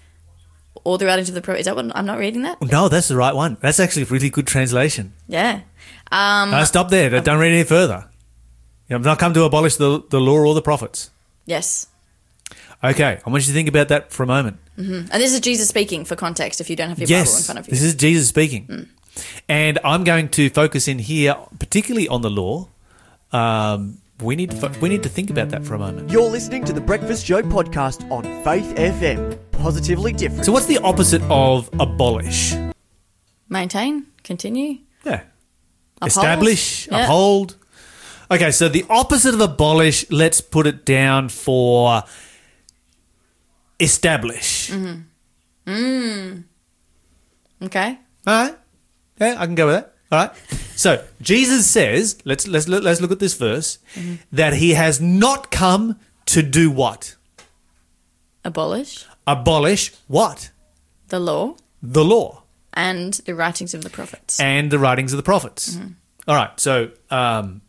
or 0.85 0.99
the 0.99 1.07
writings 1.07 1.29
of 1.29 1.35
the 1.35 1.41
prophets. 1.43 1.61
Is 1.63 1.65
that 1.67 1.77
what 1.77 1.91
I'm 1.97 2.07
not 2.07 2.19
reading 2.19 2.43
that? 2.43 2.61
No, 2.63 2.89
that's 2.89 3.09
the 3.09 3.17
right 3.17 3.35
one. 3.35 3.57
That's 3.61 3.81
actually 3.81 4.03
a 4.03 4.07
really 4.07 4.31
good 4.31 4.47
translation. 4.47 5.13
Yeah. 5.27 5.61
Um, 6.11 6.55
Uh, 6.55 6.65
stop 6.65 6.89
there. 6.91 7.21
Don't 7.21 7.39
read 7.39 7.53
any 7.53 7.65
further. 7.65 8.07
I've 8.91 9.05
not 9.05 9.19
come 9.19 9.35
to 9.35 9.43
abolish 9.45 9.77
the, 9.77 10.03
the 10.09 10.21
law 10.21 10.39
or 10.39 10.55
the 10.55 10.63
prophets. 10.63 11.11
yes. 11.47 11.87
Okay, 12.83 13.19
I 13.27 13.31
want 13.31 13.43
you 13.43 13.49
to 13.49 13.53
think 13.53 13.69
about 13.69 13.89
that 13.89 14.13
for 14.13 14.23
a 14.23 14.27
moment. 14.27 14.59
And 14.77 15.09
this 15.11 15.35
is 15.35 15.41
Jesus 15.41 15.69
speaking 15.69 16.05
for 16.05 16.15
context 16.15 16.61
if 16.61 16.71
you 16.71 16.77
don't 16.77 16.91
have 16.91 16.99
your 17.01 17.09
Bible 17.09 17.17
in 17.23 17.25
Yes, 17.27 17.47
front 17.47 17.59
of 17.59 17.67
you. 17.67 17.73
this 17.73 17.83
is 17.83 17.97
Jesus 17.97 18.29
speaking. 18.29 18.87
And 19.49 19.81
I'm 19.83 20.05
going 20.05 20.29
to 20.29 20.49
focus 20.49 20.87
in 20.87 21.01
here, 21.01 21.35
particularly 21.59 22.07
on 22.07 22.23
the 22.23 22.31
law. 22.31 22.69
Um, 23.33 23.99
we 24.23 24.37
need 24.37 24.53
to 24.53 24.57
fo- 24.57 24.79
we 24.81 24.89
need 24.89 25.03
to 25.03 25.09
think 25.09 25.29
about 25.29 25.49
that 25.51 25.65
for 25.65 25.75
a 25.75 25.79
moment. 25.79 26.11
You're 26.13 26.31
listening 26.31 26.65
to 26.67 26.73
the 26.73 26.81
Breakfast 26.81 27.27
Show 27.27 27.43
podcast 27.43 28.09
on 28.13 28.23
Faith 28.45 28.73
FM. 28.77 29.48
Positively 29.73 30.15
different. 30.15 30.47
So, 30.47 30.53
what's 30.53 30.65
the 30.65 30.79
opposite 30.79 31.21
of 31.29 31.69
abolish? 31.79 32.55
Maintain, 33.51 34.07
continue, 34.25 34.79
Yeah, 35.05 35.21
uphold. 36.01 36.09
establish, 36.09 36.89
Yeah. 36.91 37.03
uphold. 37.05 37.57
Okay, 38.31 38.51
so 38.51 38.71
the 38.71 38.87
opposite 38.89 39.35
of 39.35 39.43
abolish, 39.43 40.07
let's 40.11 40.41
put 40.41 40.67
it 40.67 40.87
down 40.87 41.29
for 41.29 42.03
establish. 43.79 44.71
Mm-hmm. 44.71 46.41
Okay. 47.67 47.99
All 48.27 48.43
right, 48.45 48.57
yeah, 49.21 49.35
I 49.39 49.45
can 49.45 49.55
go 49.55 49.67
with 49.67 49.75
that. 49.75 49.93
All 50.11 50.19
right. 50.19 50.33
So 50.77 51.05
Jesus 51.21 51.67
says, 51.71 52.17
let's 52.25 52.49
let's 52.49 52.69
look- 52.69 52.85
let's 52.85 53.03
look 53.03 53.13
at 53.13 53.19
this 53.19 53.35
verse, 53.35 53.79
Mm-hmm. 53.97 54.15
that 54.33 54.55
he 54.55 54.71
has 54.73 54.99
not 54.99 55.51
come 55.51 55.99
to 56.25 56.41
do 56.43 56.71
what? 56.71 57.17
Abolish 58.45 59.05
Abolish 59.29 59.93
what? 60.07 60.51
the 61.09 61.21
law 61.21 61.55
The 61.83 62.05
law 62.05 62.43
and 62.73 63.15
the 63.25 63.35
writings 63.35 63.75
of 63.75 63.83
the 63.83 63.91
prophets. 63.91 64.39
and 64.41 64.71
the 64.71 64.79
writings 64.79 65.13
of 65.13 65.17
the 65.17 65.23
prophets. 65.23 65.75
Mm-hmm. 65.77 65.93
All 66.29 66.37
right. 66.37 66.59
So 66.61 66.91
um, 67.11 67.63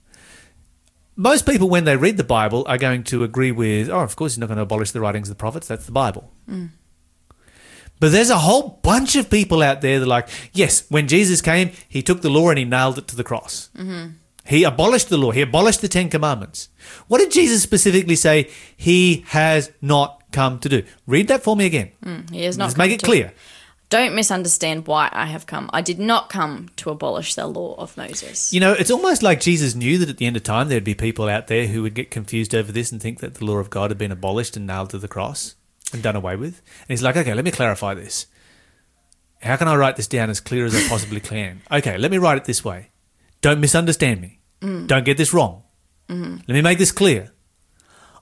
most 1.16 1.46
people, 1.46 1.70
when 1.70 1.86
they 1.86 1.96
read 1.98 2.18
the 2.18 2.24
Bible, 2.24 2.66
are 2.68 2.78
going 2.78 3.04
to 3.06 3.24
agree 3.24 3.52
with, 3.52 3.90
oh, 3.90 4.00
of 4.00 4.16
course, 4.16 4.34
he's 4.34 4.40
not 4.40 4.48
going 4.48 4.58
to 4.58 4.64
abolish 4.64 4.92
the 4.92 5.00
writings 5.02 5.30
of 5.30 5.36
the 5.38 5.40
prophets. 5.40 5.68
That's 5.68 5.86
the 5.86 5.92
Bible. 5.92 6.32
Mm. 6.50 6.70
But 8.00 8.12
there's 8.14 8.30
a 8.30 8.38
whole 8.38 8.80
bunch 8.82 9.16
of 9.16 9.30
people 9.30 9.62
out 9.62 9.82
there 9.82 10.00
that 10.00 10.06
are 10.06 10.08
like, 10.08 10.30
yes, 10.54 10.86
when 10.90 11.08
Jesus 11.08 11.42
came, 11.42 11.72
he 11.88 12.02
took 12.02 12.22
the 12.22 12.30
law 12.30 12.50
and 12.50 12.58
he 12.58 12.66
nailed 12.66 12.98
it 12.98 13.08
to 13.10 13.16
the 13.16 13.24
cross. 13.26 13.70
Mm-hmm. 13.78 14.12
He 14.46 14.64
abolished 14.64 15.10
the 15.10 15.18
law. 15.18 15.32
He 15.32 15.42
abolished 15.42 15.82
the 15.82 15.88
Ten 15.90 16.10
Commandments. 16.10 16.70
What 17.08 17.20
did 17.20 17.32
Jesus 17.32 17.62
specifically 17.62 18.16
say 18.16 18.50
he 18.76 19.24
has 19.28 19.72
not 19.82 20.19
come 20.32 20.60
to 20.60 20.70
do? 20.70 20.84
Read 21.08 21.28
that 21.28 21.44
for 21.44 21.56
me 21.56 21.66
again. 21.66 21.92
Mm, 22.06 22.30
he 22.30 22.44
has 22.44 22.58
not 22.58 22.66
Let's 22.66 22.78
make 22.78 22.92
it 22.92 23.00
to- 23.02 23.06
clear. 23.06 23.34
Don't 23.90 24.14
misunderstand 24.14 24.86
why 24.86 25.10
I 25.12 25.26
have 25.26 25.48
come. 25.48 25.68
I 25.74 25.82
did 25.82 25.98
not 25.98 26.30
come 26.30 26.70
to 26.76 26.92
abolish 26.92 27.34
the 27.34 27.48
law 27.48 27.74
of 27.80 27.98
Moses. 27.98 28.54
You 28.54 28.60
know, 28.60 28.74
it's 28.74 28.92
almost 28.92 29.24
like 29.24 29.40
Jesus 29.42 29.74
knew 29.74 29.98
that 29.98 30.10
at 30.10 30.18
the 30.18 30.28
end 30.28 30.38
of 30.38 30.44
time 30.44 30.70
there'd 30.70 30.84
be 30.84 30.94
people 30.94 31.28
out 31.28 31.48
there 31.48 31.66
who 31.66 31.82
would 31.82 31.96
get 31.96 32.12
confused 32.12 32.54
over 32.54 32.72
this 32.72 32.92
and 32.92 33.02
think 33.02 33.20
that 33.22 33.34
the 33.34 33.46
law 33.46 33.58
of 33.58 33.72
God 33.72 33.90
had 33.90 33.98
been 33.98 34.12
abolished 34.12 34.56
and 34.56 34.68
nailed 34.68 34.92
to 34.92 35.00
the 35.00 35.08
cross 35.08 35.56
and 35.92 36.04
done 36.04 36.16
away 36.16 36.36
with. 36.36 36.58
And 36.82 36.90
he's 36.90 37.02
like, 37.02 37.18
okay, 37.18 37.34
let 37.34 37.44
me 37.44 37.50
clarify 37.50 37.96
this. 37.96 38.28
How 39.42 39.56
can 39.56 39.68
I 39.68 39.76
write 39.76 39.96
this 39.96 40.06
down 40.08 40.30
as 40.30 40.40
clear 40.40 40.66
as 40.66 40.76
I 40.76 40.88
possibly 40.88 41.20
can? 41.20 41.64
Okay, 41.72 41.98
let 41.98 42.12
me 42.12 42.20
write 42.20 42.38
it 42.38 42.46
this 42.46 42.64
way. 42.64 42.92
Don't 43.42 43.60
misunderstand 43.60 44.22
me. 44.22 44.40
Mm. 44.62 44.86
Don't 44.86 45.06
get 45.06 45.18
this 45.18 45.34
wrong. 45.34 45.64
Mm-hmm. 46.10 46.36
Let 46.48 46.50
me 46.54 46.62
make 46.62 46.78
this 46.78 46.92
clear. 46.92 47.32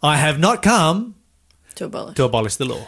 I 0.02 0.16
have 0.16 0.40
not 0.40 0.62
come 0.62 1.16
To 1.78 1.86
abolish. 1.86 2.16
to 2.18 2.24
abolish 2.26 2.56
the 2.58 2.66
law. 2.66 2.88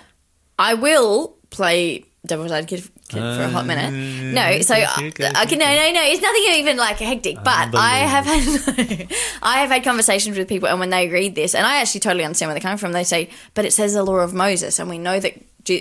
I 0.57 0.73
will 0.73 1.37
play 1.49 2.05
devil's 2.25 2.51
advocate 2.51 2.81
for 3.09 3.17
a 3.19 3.47
hot 3.49 3.65
minute. 3.65 3.91
No, 4.33 4.61
so 4.61 4.75
uh, 4.75 4.97
okay, 4.99 5.55
no, 5.55 5.65
no, 5.65 5.91
no. 5.91 6.01
It's 6.03 6.21
nothing 6.21 6.43
even 6.59 6.77
like 6.77 6.97
hectic. 6.97 7.37
But 7.43 7.73
I 7.75 7.97
have 7.99 8.25
had, 8.25 9.07
I 9.41 9.59
have 9.61 9.69
had 9.69 9.83
conversations 9.83 10.37
with 10.37 10.47
people, 10.47 10.67
and 10.67 10.79
when 10.79 10.89
they 10.89 11.07
read 11.07 11.33
this, 11.35 11.55
and 11.55 11.65
I 11.65 11.79
actually 11.81 12.01
totally 12.01 12.23
understand 12.25 12.49
where 12.49 12.55
they're 12.55 12.61
coming 12.61 12.77
from. 12.77 12.91
They 12.91 13.03
say, 13.05 13.29
"But 13.53 13.65
it 13.65 13.71
says 13.73 13.93
the 13.93 14.03
law 14.03 14.17
of 14.17 14.33
Moses, 14.33 14.79
and 14.79 14.89
we 14.89 14.97
know 14.97 15.19
that 15.19 15.33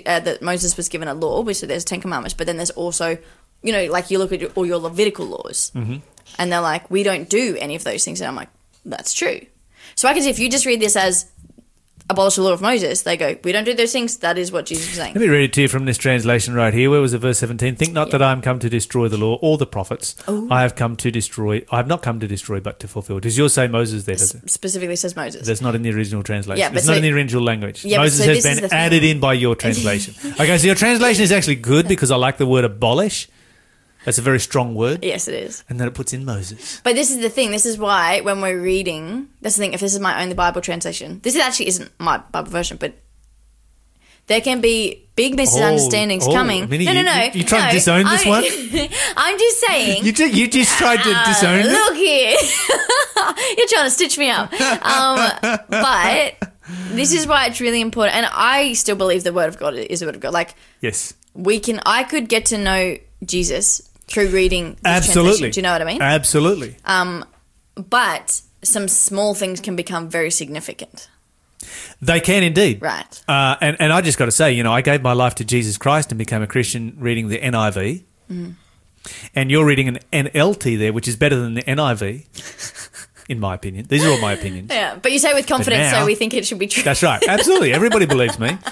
uh, 0.06 0.20
that 0.20 0.42
Moses 0.42 0.76
was 0.76 0.88
given 0.88 1.08
a 1.08 1.14
law, 1.14 1.40
which 1.42 1.60
there's 1.60 1.84
Ten 1.84 2.00
Commandments, 2.00 2.34
but 2.34 2.46
then 2.46 2.56
there's 2.56 2.70
also, 2.70 3.18
you 3.62 3.72
know, 3.72 3.86
like 3.86 4.10
you 4.10 4.18
look 4.18 4.32
at 4.32 4.56
all 4.56 4.64
your 4.66 4.78
Levitical 4.78 5.26
laws, 5.26 5.72
and 5.74 6.52
they're 6.52 6.60
like, 6.60 6.88
we 6.90 7.02
don't 7.02 7.28
do 7.28 7.56
any 7.58 7.74
of 7.74 7.84
those 7.84 8.04
things, 8.04 8.20
and 8.20 8.28
I'm 8.28 8.36
like, 8.36 8.50
that's 8.84 9.12
true. 9.12 9.40
So 9.96 10.08
I 10.08 10.12
can 10.14 10.22
see 10.22 10.30
if 10.30 10.38
you 10.38 10.48
just 10.48 10.66
read 10.66 10.80
this 10.80 10.94
as 10.96 11.26
abolish 12.10 12.36
the 12.36 12.42
law 12.42 12.52
of 12.52 12.60
Moses, 12.60 13.02
they 13.02 13.16
go, 13.16 13.36
we 13.44 13.52
don't 13.52 13.64
do 13.64 13.74
those 13.74 13.92
things. 13.92 14.18
That 14.18 14.38
is 14.38 14.50
what 14.50 14.66
Jesus 14.66 14.88
is 14.88 14.96
saying. 14.96 15.14
Let 15.14 15.20
me 15.20 15.28
read 15.28 15.44
it 15.44 15.52
to 15.54 15.62
you 15.62 15.68
from 15.68 15.84
this 15.84 15.98
translation 15.98 16.54
right 16.54 16.72
here. 16.72 16.90
Where 16.90 17.00
was 17.00 17.14
it? 17.14 17.18
Verse 17.18 17.38
17. 17.38 17.76
Think 17.76 17.92
not 17.92 18.10
that 18.10 18.22
I 18.22 18.32
am 18.32 18.40
come 18.40 18.58
to 18.60 18.68
destroy 18.68 19.08
the 19.08 19.16
law 19.16 19.38
or 19.42 19.58
the 19.58 19.66
prophets. 19.66 20.16
Oh. 20.26 20.48
I 20.50 20.62
have 20.62 20.74
come 20.74 20.96
to 20.96 21.10
destroy. 21.10 21.64
I 21.70 21.76
have 21.76 21.86
not 21.86 22.02
come 22.02 22.20
to 22.20 22.26
destroy, 22.26 22.60
but 22.60 22.80
to 22.80 22.88
fulfill. 22.88 23.20
Does 23.20 23.36
yours 23.36 23.52
say 23.52 23.68
Moses 23.68 24.04
there? 24.04 24.16
Does 24.16 24.34
it? 24.34 24.50
specifically 24.50 24.96
says 24.96 25.16
Moses. 25.16 25.46
That's 25.46 25.60
not 25.60 25.74
in 25.74 25.82
the 25.82 25.92
original 25.92 26.22
translation. 26.22 26.60
Yeah, 26.60 26.70
but 26.70 26.78
it's 26.78 26.86
not 26.86 26.96
in 26.96 27.02
the 27.02 27.12
original 27.12 27.42
language. 27.42 27.84
Yeah, 27.84 27.98
Moses 27.98 28.24
so 28.24 28.50
has 28.50 28.60
been 28.60 28.72
added 28.72 29.04
in 29.04 29.20
by 29.20 29.34
your 29.34 29.54
translation. 29.54 30.14
okay, 30.32 30.58
so 30.58 30.66
your 30.66 30.76
translation 30.76 31.22
is 31.22 31.32
actually 31.32 31.56
good 31.56 31.88
because 31.88 32.10
I 32.10 32.16
like 32.16 32.38
the 32.38 32.46
word 32.46 32.64
abolish. 32.64 33.28
That's 34.08 34.16
a 34.16 34.22
very 34.22 34.40
strong 34.40 34.74
word. 34.74 35.04
yes, 35.04 35.28
it 35.28 35.34
is. 35.34 35.64
And 35.68 35.78
then 35.78 35.86
it 35.86 35.92
puts 35.92 36.14
in 36.14 36.24
Moses. 36.24 36.80
But 36.82 36.94
this 36.94 37.10
is 37.10 37.20
the 37.20 37.28
thing. 37.28 37.50
This 37.50 37.66
is 37.66 37.76
why 37.76 38.22
when 38.22 38.40
we're 38.40 38.58
reading, 38.58 39.28
that's 39.42 39.56
the 39.56 39.60
thing. 39.60 39.74
If 39.74 39.80
this 39.80 39.92
is 39.92 40.00
my 40.00 40.22
only 40.22 40.32
Bible 40.32 40.62
translation, 40.62 41.20
this 41.22 41.36
actually 41.36 41.68
isn't 41.68 41.90
my 41.98 42.16
Bible 42.16 42.50
version, 42.50 42.78
but 42.80 42.94
there 44.28 44.40
can 44.40 44.62
be 44.62 45.08
big 45.14 45.36
misunderstandings 45.36 46.26
oh, 46.26 46.32
coming. 46.32 46.70
Minnie, 46.70 46.86
no, 46.86 46.94
no, 46.94 47.02
no. 47.02 47.22
you- 47.24 47.30
you 47.34 47.42
trying 47.44 47.68
to 47.68 47.74
disown 47.74 48.04
this 48.04 48.24
I'm- 48.24 48.30
one? 48.30 48.44
I'm 49.18 49.38
just 49.38 49.60
saying. 49.60 50.06
You, 50.06 50.12
ju- 50.12 50.30
you 50.30 50.48
just 50.48 50.78
tried 50.78 51.02
to 51.02 51.14
disown 51.26 51.58
it. 51.60 51.66
Look 51.66 51.96
here, 51.96 52.30
you're 53.58 53.68
trying 53.68 53.84
to 53.84 53.90
stitch 53.90 54.16
me 54.16 54.30
up. 54.30 54.50
Um, 54.52 55.30
but 55.68 56.34
this 56.92 57.12
is 57.12 57.26
why 57.26 57.44
it's 57.48 57.60
really 57.60 57.82
important, 57.82 58.16
and 58.16 58.26
I 58.32 58.72
still 58.72 58.96
believe 58.96 59.22
the 59.22 59.34
Word 59.34 59.48
of 59.48 59.58
God 59.58 59.74
is 59.74 60.00
the 60.00 60.06
Word 60.06 60.14
of 60.14 60.22
God. 60.22 60.32
Like 60.32 60.54
Yes. 60.80 61.12
we 61.34 61.60
can, 61.60 61.80
I 61.84 62.04
could 62.04 62.30
get 62.30 62.46
to 62.46 62.58
know 62.58 62.96
Jesus 63.24 63.87
through 64.08 64.30
reading. 64.30 64.70
This 64.70 64.80
Absolutely. 64.84 65.30
translation. 65.30 65.50
Do 65.52 65.58
you 65.60 65.62
know 65.62 65.72
what 65.72 65.82
I 65.82 65.84
mean? 65.84 66.02
Absolutely. 66.02 66.76
but 67.74 68.42
some 68.62 68.88
small 68.88 69.34
things 69.34 69.60
can 69.60 69.76
become 69.76 70.08
very 70.08 70.30
significant. 70.30 71.08
They 72.00 72.20
can 72.20 72.42
indeed. 72.42 72.80
Right. 72.80 73.22
Uh, 73.28 73.56
and, 73.60 73.76
and 73.80 73.92
I 73.92 74.00
just 74.00 74.18
got 74.18 74.26
to 74.26 74.30
say, 74.32 74.52
you 74.52 74.62
know, 74.62 74.72
I 74.72 74.80
gave 74.80 75.02
my 75.02 75.12
life 75.12 75.34
to 75.36 75.44
Jesus 75.44 75.76
Christ 75.76 76.10
and 76.12 76.18
became 76.18 76.42
a 76.42 76.46
Christian 76.46 76.94
reading 76.98 77.28
the 77.28 77.38
NIV. 77.38 78.04
Mm-hmm. 78.30 78.50
And 79.34 79.50
you're 79.50 79.64
reading 79.64 79.88
an 79.88 79.98
NLT 80.12 80.78
there, 80.78 80.92
which 80.92 81.08
is 81.08 81.16
better 81.16 81.36
than 81.36 81.54
the 81.54 81.62
NIV, 81.62 83.06
in 83.28 83.40
my 83.40 83.54
opinion. 83.54 83.86
These 83.88 84.04
are 84.04 84.10
all 84.10 84.20
my 84.20 84.32
opinions. 84.32 84.70
Yeah, 84.70 84.98
but 85.00 85.12
you 85.12 85.18
say 85.18 85.30
it 85.30 85.34
with 85.34 85.46
confidence, 85.46 85.92
now- 85.92 86.00
so 86.00 86.06
we 86.06 86.14
think 86.14 86.34
it 86.34 86.46
should 86.46 86.58
be 86.58 86.66
true. 86.66 86.82
That's 86.82 87.02
right. 87.02 87.22
Absolutely. 87.26 87.72
Everybody 87.72 88.06
believes 88.06 88.38
me. 88.38 88.58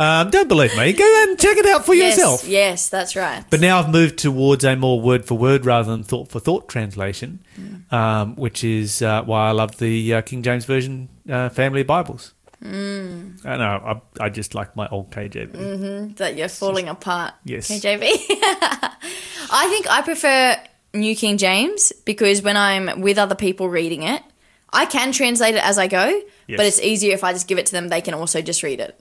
Um, 0.00 0.30
don't 0.30 0.48
believe 0.48 0.74
me. 0.78 0.94
Go 0.94 1.24
and 1.28 1.38
check 1.38 1.58
it 1.58 1.66
out 1.66 1.84
for 1.84 1.94
yes, 1.94 2.16
yourself. 2.16 2.48
yes, 2.48 2.88
that's 2.88 3.14
right. 3.14 3.44
But 3.50 3.60
now 3.60 3.78
I've 3.80 3.90
moved 3.90 4.18
towards 4.18 4.64
a 4.64 4.74
more 4.74 4.98
word 4.98 5.26
for 5.26 5.36
word 5.36 5.66
rather 5.66 5.90
than 5.90 6.04
thought 6.04 6.28
for 6.30 6.40
thought 6.40 6.68
translation, 6.70 7.44
um, 7.90 8.34
which 8.36 8.64
is 8.64 9.02
uh, 9.02 9.22
why 9.24 9.48
I 9.48 9.50
love 9.50 9.76
the 9.76 10.14
uh, 10.14 10.22
King 10.22 10.42
James 10.42 10.64
Version 10.64 11.10
uh, 11.28 11.50
family 11.50 11.82
Bibles. 11.82 12.32
Mm. 12.64 13.44
I 13.44 13.56
know. 13.58 14.00
I, 14.18 14.24
I 14.24 14.28
just 14.30 14.54
like 14.54 14.74
my 14.74 14.88
old 14.88 15.10
KJV. 15.10 16.16
that 16.16 16.34
you're 16.36 16.48
falling 16.48 16.88
apart. 16.88 17.34
Yes. 17.44 17.68
KJV. 17.70 18.00
I 19.52 19.66
think 19.70 19.90
I 19.90 20.00
prefer 20.02 20.56
New 20.94 21.14
King 21.14 21.36
James 21.36 21.92
because 22.04 22.42
when 22.42 22.56
I'm 22.56 23.00
with 23.02 23.18
other 23.18 23.34
people 23.34 23.68
reading 23.68 24.02
it, 24.02 24.22
I 24.72 24.86
can 24.86 25.12
translate 25.12 25.54
it 25.56 25.64
as 25.64 25.78
I 25.78 25.88
go, 25.88 26.06
Yes. 26.46 26.56
but 26.56 26.64
it's 26.66 26.80
easier 26.80 27.12
if 27.12 27.24
I 27.24 27.32
just 27.32 27.48
give 27.48 27.58
it 27.58 27.66
to 27.66 27.72
them. 27.72 27.88
They 27.88 28.00
can 28.00 28.14
also 28.14 28.40
just 28.40 28.62
read 28.62 28.80
it. 28.80 28.98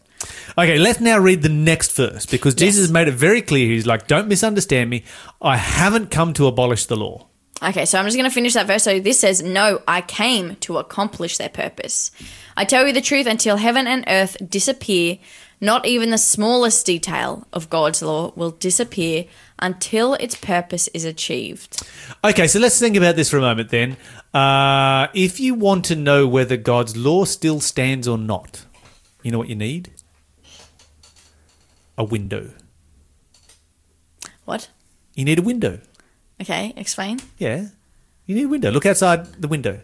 Okay, 0.57 0.77
let's 0.77 0.99
now 0.99 1.17
read 1.17 1.41
the 1.41 1.49
next 1.49 1.95
verse 1.95 2.25
because 2.25 2.53
Jesus 2.55 2.83
Yes. 2.85 2.91
made 2.91 3.07
it 3.07 3.13
very 3.13 3.41
clear. 3.41 3.67
He's 3.69 3.85
like, 3.87 4.07
don't 4.07 4.27
misunderstand 4.27 4.89
me. 4.89 5.03
I 5.41 5.55
haven't 5.57 6.11
come 6.11 6.33
to 6.33 6.47
abolish 6.47 6.85
the 6.85 6.97
law. 6.97 7.27
Okay, 7.61 7.85
so 7.85 7.99
I'm 7.99 8.05
just 8.05 8.15
going 8.17 8.29
to 8.29 8.33
finish 8.33 8.53
that 8.53 8.67
verse. 8.67 8.83
So 8.83 8.99
this 8.99 9.19
says, 9.19 9.41
No, 9.43 9.81
I 9.87 9.99
came 10.01 10.55
to 10.57 10.77
accomplish 10.77 11.37
their 11.37 11.49
purpose. 11.49 12.11
I 12.55 12.63
tell 12.65 12.87
you 12.87 12.93
the 12.93 13.01
truth, 13.01 13.27
until 13.27 13.57
heaven 13.57 13.85
and 13.85 14.05
earth 14.07 14.37
disappear, 14.49 15.17
not 15.59 15.85
even 15.85 16.09
the 16.09 16.17
smallest 16.17 16.85
detail 16.85 17.45
of 17.51 17.69
God's 17.69 18.01
law 18.01 18.31
will 18.37 18.51
disappear 18.51 19.25
until 19.59 20.13
its 20.13 20.35
purpose 20.35 20.87
is 20.93 21.03
achieved. 21.03 21.85
Okay, 22.23 22.47
so 22.47 22.59
let's 22.59 22.79
think 22.79 22.95
about 22.95 23.17
this 23.17 23.29
for 23.29 23.37
a 23.37 23.41
moment 23.41 23.69
then. 23.71 23.97
Uh, 24.33 25.07
if 25.13 25.37
you 25.41 25.53
want 25.53 25.83
to 25.85 25.97
know 25.97 26.27
whether 26.29 26.55
God's 26.55 26.95
law 26.95 27.25
still 27.25 27.59
stands 27.59 28.07
or 28.07 28.17
not, 28.17 28.65
you 29.21 29.31
know 29.31 29.37
what 29.37 29.49
you 29.49 29.55
need? 29.55 29.91
A 31.99 32.03
window. 32.03 32.51
What? 34.45 34.69
You 35.15 35.25
need 35.25 35.37
a 35.37 35.41
window. 35.43 35.79
Okay, 36.41 36.73
explain. 36.77 37.19
Yeah. 37.37 37.67
You 38.25 38.35
need 38.35 38.45
a 38.45 38.47
window. 38.47 38.71
Look 38.71 38.85
outside 38.85 39.25
the 39.41 39.47
window. 39.49 39.81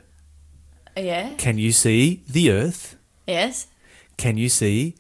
Yeah. 0.96 1.34
Can 1.38 1.58
you 1.58 1.72
see 1.74 2.24
the 2.30 2.52
earth? 2.52 2.96
Yes. 3.28 3.68
Can 4.18 4.38
you 4.38 4.48
see 4.48 4.96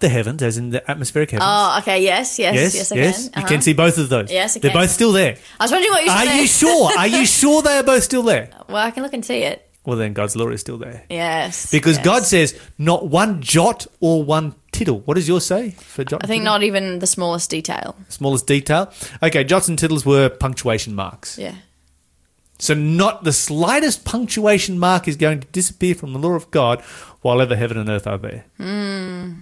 the 0.00 0.08
heavens, 0.08 0.42
as 0.42 0.58
in 0.58 0.70
the 0.70 0.82
atmospheric 0.90 1.30
heavens? 1.30 1.46
Oh, 1.48 1.78
okay. 1.78 2.02
Yes. 2.02 2.38
Yes. 2.40 2.54
Yes. 2.56 2.74
yes, 2.74 2.92
I 2.92 2.94
yes. 2.96 3.14
can. 3.16 3.22
You 3.24 3.30
Uh-huh. 3.38 3.48
can 3.48 3.62
see 3.62 3.72
both 3.72 3.98
of 3.98 4.08
those. 4.08 4.32
Yes, 4.32 4.54
They're 4.58 4.72
both 4.72 4.90
still 4.90 5.12
there. 5.12 5.36
I 5.60 5.64
was 5.64 5.70
wondering 5.70 5.92
what 5.92 6.04
you 6.04 6.10
Are 6.10 6.24
you 6.40 6.46
sure? 6.48 6.90
Are 6.98 7.06
you 7.06 7.24
sure 7.40 7.62
they 7.62 7.78
are 7.78 7.84
both 7.84 8.02
still 8.02 8.24
there? 8.24 8.50
Well, 8.68 8.78
I 8.84 8.90
can 8.90 9.04
look 9.04 9.12
and 9.14 9.24
see 9.24 9.44
it. 9.44 9.68
Well, 9.84 9.96
then 9.96 10.12
God's 10.12 10.36
law 10.36 10.48
is 10.48 10.60
still 10.60 10.78
there. 10.78 11.04
Yes. 11.10 11.70
Because 11.72 11.96
yes. 11.96 12.04
God 12.04 12.22
says, 12.24 12.58
not 12.78 13.08
one 13.08 13.40
jot 13.42 13.86
or 14.00 14.22
one 14.22 14.54
tittle. 14.70 15.00
What 15.00 15.14
does 15.14 15.26
yours 15.26 15.44
say 15.44 15.70
for 15.70 16.04
jot? 16.04 16.22
I 16.22 16.28
think 16.28 16.44
not 16.44 16.62
even 16.62 17.00
the 17.00 17.06
smallest 17.06 17.50
detail. 17.50 17.96
Smallest 18.08 18.46
detail. 18.46 18.92
Okay, 19.22 19.42
jots 19.42 19.68
and 19.68 19.76
tittles 19.76 20.06
were 20.06 20.28
punctuation 20.28 20.94
marks. 20.94 21.36
Yeah. 21.36 21.56
So, 22.58 22.74
not 22.74 23.24
the 23.24 23.32
slightest 23.32 24.04
punctuation 24.04 24.78
mark 24.78 25.08
is 25.08 25.16
going 25.16 25.40
to 25.40 25.48
disappear 25.48 25.96
from 25.96 26.12
the 26.12 26.18
law 26.20 26.34
of 26.34 26.48
God 26.52 26.80
while 27.22 27.40
ever 27.40 27.56
heaven 27.56 27.76
and 27.76 27.88
earth 27.88 28.06
are 28.06 28.18
there. 28.18 28.44
Hmm. 28.56 29.32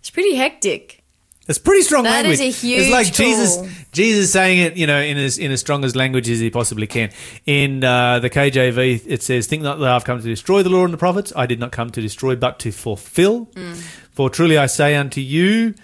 It's 0.00 0.10
pretty 0.10 0.34
hectic. 0.34 1.01
It's 1.48 1.58
pretty 1.58 1.82
strong 1.82 2.04
That 2.04 2.24
language. 2.24 2.40
is 2.40 2.62
a 2.64 2.68
it's 2.68 2.90
like 2.90 3.12
Jesus, 3.12 3.56
tool. 3.56 3.68
Jesus 3.90 4.32
saying 4.32 4.58
it, 4.60 4.76
you 4.76 4.86
know, 4.86 5.00
in 5.00 5.18
as 5.18 5.38
in 5.38 5.50
as 5.50 5.58
strong 5.60 5.84
as 5.84 5.96
language 5.96 6.28
as 6.30 6.38
he 6.38 6.50
possibly 6.50 6.86
can. 6.86 7.10
In 7.46 7.82
uh, 7.82 8.20
the 8.20 8.30
KJV, 8.30 9.02
it 9.06 9.22
says, 9.24 9.48
"Think 9.48 9.62
not 9.62 9.80
that 9.80 9.88
I've 9.88 10.04
come 10.04 10.20
to 10.20 10.24
destroy 10.24 10.62
the 10.62 10.68
law 10.70 10.84
and 10.84 10.92
the 10.92 10.98
prophets. 10.98 11.32
I 11.34 11.46
did 11.46 11.58
not 11.58 11.72
come 11.72 11.90
to 11.90 12.00
destroy, 12.00 12.36
but 12.36 12.60
to 12.60 12.70
fulfill. 12.70 13.46
Mm. 13.46 13.74
For 14.12 14.30
truly 14.30 14.56
I 14.56 14.66
say 14.66 14.94
unto 14.94 15.20
you, 15.20 15.74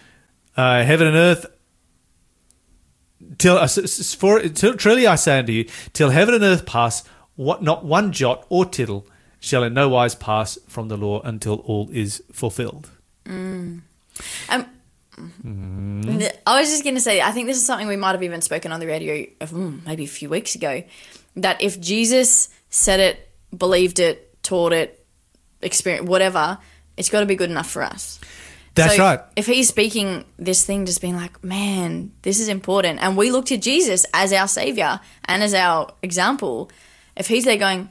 uh, 0.56 0.84
heaven 0.84 1.08
and 1.08 1.16
earth." 1.16 1.46
Till 3.38 3.58
uh, 3.58 3.66
for 3.66 4.40
till, 4.40 4.74
truly 4.76 5.06
I 5.08 5.16
say 5.16 5.40
unto 5.40 5.52
you, 5.52 5.64
till 5.92 6.10
heaven 6.10 6.34
and 6.34 6.44
earth 6.44 6.66
pass, 6.66 7.02
what 7.34 7.62
not 7.64 7.84
one 7.84 8.12
jot 8.12 8.46
or 8.48 8.64
tittle 8.64 9.06
shall 9.40 9.64
in 9.64 9.74
no 9.74 9.88
wise 9.88 10.14
pass 10.14 10.56
from 10.68 10.88
the 10.88 10.96
law 10.96 11.20
until 11.22 11.56
all 11.56 11.88
is 11.92 12.22
fulfilled. 12.32 12.90
Um, 13.26 13.82
I 16.46 16.60
was 16.60 16.70
just 16.70 16.82
going 16.84 16.94
to 16.94 17.00
say, 17.00 17.20
I 17.20 17.32
think 17.32 17.46
this 17.46 17.56
is 17.56 17.66
something 17.66 17.88
we 17.88 17.96
might 17.96 18.12
have 18.12 18.22
even 18.22 18.40
spoken 18.40 18.72
on 18.72 18.80
the 18.80 18.86
radio 18.86 19.26
of, 19.40 19.50
mm, 19.50 19.84
maybe 19.86 20.04
a 20.04 20.08
few 20.08 20.28
weeks 20.28 20.54
ago. 20.54 20.82
That 21.36 21.60
if 21.62 21.80
Jesus 21.80 22.48
said 22.70 23.00
it, 23.00 23.28
believed 23.56 23.98
it, 23.98 24.42
taught 24.42 24.72
it, 24.72 25.04
experienced 25.62 26.08
whatever, 26.08 26.58
it's 26.96 27.08
got 27.08 27.20
to 27.20 27.26
be 27.26 27.36
good 27.36 27.50
enough 27.50 27.70
for 27.70 27.82
us. 27.82 28.20
That's 28.74 28.96
So 28.96 29.02
right. 29.02 29.20
If 29.36 29.46
he's 29.46 29.68
speaking 29.68 30.24
this 30.38 30.64
thing, 30.64 30.86
just 30.86 31.00
being 31.00 31.16
like, 31.16 31.42
man, 31.42 32.12
this 32.22 32.38
is 32.40 32.48
important, 32.48 33.00
and 33.00 33.16
we 33.16 33.30
look 33.30 33.46
to 33.46 33.56
Jesus 33.56 34.06
as 34.14 34.32
our 34.32 34.48
savior 34.48 35.00
and 35.24 35.42
as 35.42 35.54
our 35.54 35.92
example, 36.02 36.70
if 37.16 37.26
he's 37.26 37.44
there 37.44 37.56
going, 37.56 37.88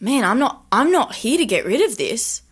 man, 0.00 0.24
I'm 0.24 0.38
not, 0.38 0.64
I'm 0.70 0.90
not 0.90 1.14
here 1.14 1.38
to 1.38 1.46
get 1.46 1.64
rid 1.64 1.80
of 1.80 1.96
this, 1.96 2.42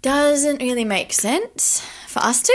doesn't 0.00 0.60
really 0.60 0.84
make 0.84 1.12
sense 1.12 1.86
For 2.12 2.18
us 2.20 2.42
to? 2.42 2.52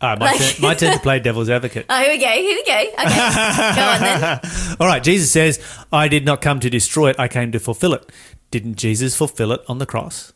Uh, 0.00 0.16
my, 0.20 0.26
Like- 0.26 0.38
turn, 0.38 0.62
my 0.62 0.74
turn 0.74 0.92
to 0.92 1.00
play 1.00 1.18
devil's 1.18 1.50
advocate. 1.50 1.86
Oh, 1.90 1.98
here 1.98 2.10
we 2.12 2.18
go. 2.18 2.28
Here 2.28 2.54
we 2.54 2.64
go. 2.64 2.78
Okay. 2.78 2.94
go 2.94 3.82
on 3.82 4.00
then. 4.00 4.40
All 4.80 4.86
right, 4.86 5.02
Jesus 5.02 5.30
says, 5.32 5.58
I 5.92 6.06
did 6.06 6.24
not 6.24 6.40
come 6.40 6.60
to 6.60 6.70
destroy 6.70 7.10
it, 7.10 7.16
I 7.18 7.26
came 7.26 7.50
to 7.52 7.58
fulfill 7.58 7.92
it. 7.94 8.08
Didn't 8.52 8.76
Jesus 8.76 9.16
fulfill 9.16 9.50
it 9.52 9.62
on 9.68 9.78
the 9.78 9.86
cross? 9.86 10.32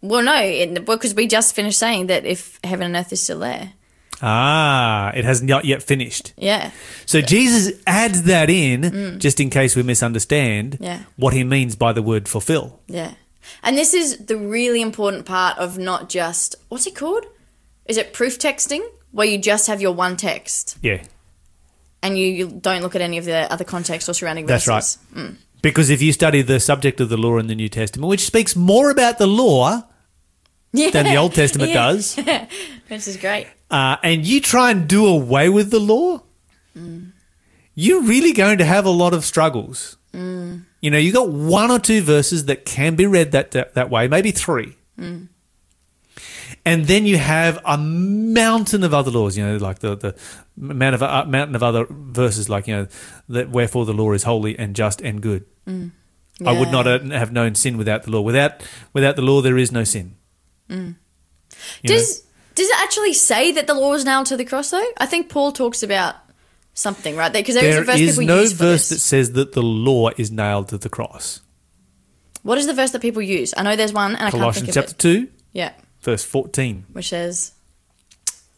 Well, 0.00 0.22
no, 0.22 0.36
it, 0.40 0.84
because 0.84 1.14
we 1.14 1.26
just 1.26 1.54
finished 1.56 1.78
saying 1.78 2.06
that 2.06 2.24
if 2.24 2.60
heaven 2.62 2.86
and 2.86 2.96
earth 2.96 3.12
is 3.12 3.22
still 3.22 3.40
there. 3.40 3.72
Ah, 4.22 5.10
it 5.14 5.24
has 5.24 5.42
not 5.42 5.64
yet 5.64 5.82
finished. 5.82 6.34
Yeah. 6.36 6.70
So 7.04 7.20
Jesus 7.20 7.72
adds 7.86 8.22
that 8.24 8.48
in 8.48 9.18
just 9.18 9.40
in 9.40 9.50
case 9.50 9.74
we 9.74 9.82
misunderstand 9.82 10.78
Mm. 10.78 10.84
Yeah. 10.84 10.98
what 11.16 11.34
he 11.34 11.42
means 11.42 11.74
by 11.74 11.92
the 11.92 12.02
word 12.02 12.28
fulfill. 12.28 12.80
Yeah. 12.86 13.14
And 13.62 13.76
this 13.76 13.94
is 13.94 14.18
the 14.26 14.36
really 14.36 14.80
important 14.80 15.24
part 15.26 15.58
of 15.58 15.78
not 15.78 16.08
just, 16.08 16.54
what's 16.68 16.86
it 16.86 16.94
called? 16.94 17.24
Is 17.86 17.96
it 17.96 18.12
proof 18.12 18.38
texting? 18.38 18.80
Where 19.12 19.26
you 19.26 19.38
just 19.38 19.66
have 19.68 19.80
your 19.80 19.92
one 19.92 20.16
text 20.16 20.76
Yeah, 20.82 21.02
and 22.02 22.18
you, 22.18 22.26
you 22.26 22.48
don't 22.48 22.82
look 22.82 22.94
at 22.96 23.00
any 23.00 23.16
of 23.18 23.24
the 23.24 23.50
other 23.52 23.64
context 23.64 24.08
or 24.08 24.12
surrounding 24.14 24.46
verses. 24.46 24.66
That's 24.66 24.96
verses. 24.96 25.36
because 25.62 25.88
if 25.88 26.02
you 26.02 26.12
study 26.12 26.42
the 26.42 26.58
subject 26.58 27.00
of 27.00 27.08
the 27.10 27.16
law 27.16 27.38
in 27.38 27.46
the 27.46 27.54
New 27.54 27.68
Testament, 27.68 28.08
which 28.10 28.26
speaks 28.26 28.56
more 28.56 28.90
about 28.90 29.18
the 29.18 29.26
law 29.28 29.84
Yeah. 30.72 30.90
than 30.90 31.04
the 31.06 31.16
Old 31.16 31.32
Testament 31.34 31.70
Yeah. 31.74 31.92
does, 31.92 32.16
this 32.88 33.06
is 33.06 33.16
great. 33.16 33.46
uh, 33.70 33.96
and 34.02 34.26
you 34.26 34.40
try 34.40 34.70
and 34.72 34.88
do 34.88 35.06
away 35.06 35.48
with 35.48 35.70
the 35.70 35.78
law, 35.80 36.22
mm. 36.76 37.12
you're 37.76 38.02
really 38.02 38.32
going 38.32 38.58
to 38.58 38.64
have 38.64 38.84
a 38.84 38.90
lot 38.90 39.14
of 39.14 39.24
struggles. 39.24 39.96
Mm. 40.12 40.64
You 40.84 40.90
know, 40.90 40.98
you 40.98 41.12
got 41.12 41.30
one 41.30 41.70
or 41.70 41.78
two 41.78 42.02
verses 42.02 42.44
that 42.44 42.66
can 42.66 42.94
be 42.94 43.06
read 43.06 43.32
that 43.32 43.52
that, 43.52 43.72
that 43.72 43.88
way, 43.88 44.06
maybe 44.06 44.32
three. 44.32 44.76
And 46.66 46.84
then 46.84 47.06
you 47.06 47.16
have 47.16 47.58
a 47.64 47.78
mountain 47.78 48.84
of 48.84 48.92
other 48.92 49.10
laws, 49.10 49.34
you 49.34 49.46
know, 49.46 49.56
like 49.56 49.78
the, 49.78 49.96
the 49.96 50.14
amount 50.60 50.94
of, 50.94 51.02
uh, 51.02 51.24
mountain 51.26 51.56
of 51.56 51.62
other 51.62 51.86
verses, 51.88 52.50
like, 52.50 52.66
you 52.66 52.76
know, 52.76 52.86
that 53.30 53.48
wherefore 53.48 53.86
the 53.86 53.94
law 53.94 54.12
is 54.12 54.24
holy 54.24 54.58
and 54.58 54.76
just 54.76 55.00
and 55.00 55.22
good. 55.22 55.46
I 56.46 56.52
would 56.52 56.70
not 56.70 56.86
uh, 56.86 56.98
have 57.18 57.32
known 57.32 57.54
sin 57.54 57.78
without 57.78 58.02
the 58.02 58.10
law. 58.10 58.20
Without 58.20 58.62
without 58.92 59.16
the 59.16 59.22
law, 59.22 59.40
there 59.40 59.56
is 59.56 59.72
no 59.72 59.84
sin. 59.84 60.16
You 60.68 61.88
know? 61.88 61.94
Does 61.94 62.24
does 62.54 62.68
it 62.68 62.76
actually 62.82 63.14
say 63.14 63.52
that 63.52 63.66
the 63.66 63.72
law 63.74 63.88
was 63.92 64.04
nailed 64.04 64.26
to 64.26 64.36
the 64.36 64.44
cross 64.44 64.68
though? 64.68 64.86
I 64.98 65.06
think 65.06 65.30
Paul 65.30 65.50
talks 65.50 65.82
about 65.82 66.16
something 66.74 67.16
right 67.16 67.32
there 67.32 67.42
because 67.42 67.54
there 67.54 67.68
is 67.70 67.76
a 67.76 67.82
verse 67.84 68.00
is 68.00 68.16
people 68.18 68.34
no 68.36 68.40
use 68.42 68.52
for 68.52 68.58
verse 68.64 68.88
this. 68.88 68.98
that 68.98 68.98
says 69.00 69.32
that 69.32 69.52
the 69.52 69.62
law 69.62 70.10
is 70.16 70.30
nailed 70.30 70.68
to 70.68 70.78
the 70.78 70.88
cross. 70.88 71.40
What 72.42 72.58
is 72.58 72.66
the 72.66 72.74
verse 72.74 72.90
that 72.90 73.00
people 73.00 73.22
use? 73.22 73.54
I 73.56 73.62
know 73.62 73.74
there's 73.76 73.92
one, 73.92 74.16
and 74.16 74.26
I 74.26 74.30
Colossians 74.30 74.66
can't 74.74 74.86
think 74.86 74.98
chapter 74.98 75.08
of 75.08 75.14
it. 75.24 75.28
2, 75.28 75.32
Yeah, 75.52 75.72
verse 76.02 76.24
14. 76.24 76.84
which 76.92 77.08
says 77.08 77.52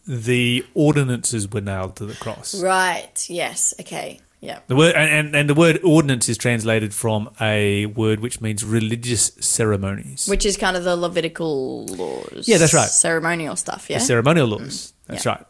The 0.06 0.64
ordinances 0.74 1.50
were 1.50 1.60
nailed 1.60 1.96
to 1.96 2.06
the 2.06 2.14
cross. 2.14 2.60
right. 2.60 3.24
Yes. 3.28 3.74
Okay. 3.80 4.20
Yeah. 4.40 4.60
The 4.68 4.76
word 4.76 4.94
and, 4.94 5.34
and, 5.34 5.48
the 5.48 5.54
word 5.54 5.80
ordinance 5.82 6.28
is 6.28 6.36
translated 6.38 6.94
from 6.94 7.30
a 7.40 7.86
word 7.86 8.20
which 8.20 8.40
means 8.40 8.64
religious 8.64 9.32
ceremonies. 9.40 10.28
Which 10.28 10.44
is 10.46 10.56
kind 10.56 10.76
of 10.76 10.84
the 10.84 10.94
Levitical 10.94 11.86
laws. 11.86 12.46
Yeah, 12.46 12.58
that's 12.58 12.74
right. 12.74 12.88
Ceremonial 12.88 13.56
stuff. 13.56 13.88
Yeah. 13.88 13.98
The 13.98 14.04
ceremonial 14.04 14.46
laws. 14.48 14.60
Mm. 14.62 14.92
That's 15.06 15.24
Yeah. 15.24 15.32
right. 15.32 15.46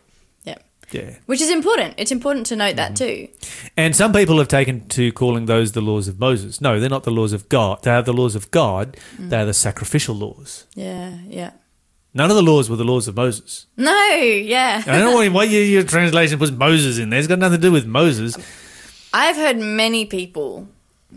Yeah. 0.92 1.16
Which 1.26 1.40
is 1.40 1.50
important. 1.50 1.94
It's 1.96 2.12
important 2.12 2.46
to 2.46 2.56
note 2.56 2.76
Mm-hmm. 2.76 2.94
that 2.94 2.96
too. 2.96 3.28
And 3.76 3.94
some 3.96 4.12
people 4.12 4.38
have 4.38 4.48
taken 4.48 4.86
to 4.88 5.12
calling 5.12 5.46
those 5.46 5.72
the 5.72 5.80
laws 5.80 6.08
of 6.08 6.18
Moses. 6.18 6.60
No, 6.60 6.78
they're 6.80 6.88
not 6.90 7.04
the 7.04 7.10
laws 7.10 7.32
of 7.32 7.48
God. 7.48 7.82
They 7.82 7.90
are 7.90 8.02
the 8.02 8.12
laws 8.12 8.34
of 8.34 8.50
God. 8.50 8.96
Mm. 9.16 9.30
They 9.30 9.36
are 9.38 9.44
the 9.46 9.54
sacrificial 9.54 10.14
laws. 10.14 10.66
Yeah. 10.74 11.18
Yeah. 11.26 11.50
None 12.14 12.30
of 12.30 12.36
the 12.36 12.42
laws 12.42 12.70
were 12.70 12.76
the 12.76 12.84
laws 12.84 13.08
of 13.08 13.16
Moses. 13.16 13.66
No. 13.76 14.06
Yeah. 14.14 14.82
I 14.86 14.98
don't 14.98 15.10
know 15.10 15.16
why- 15.16 15.28
why 15.28 15.44
your, 15.44 15.62
your 15.62 15.82
translation 15.82 16.38
puts 16.38 16.50
Moses 16.52 16.98
in 16.98 17.10
there. 17.10 17.18
It's 17.18 17.28
got 17.28 17.38
nothing 17.38 17.60
to 17.60 17.62
do 17.68 17.72
with 17.72 17.84
Moses. 17.86 18.36
I've 19.12 19.36
heard 19.36 19.58
many 19.58 20.06
people, 20.06 20.68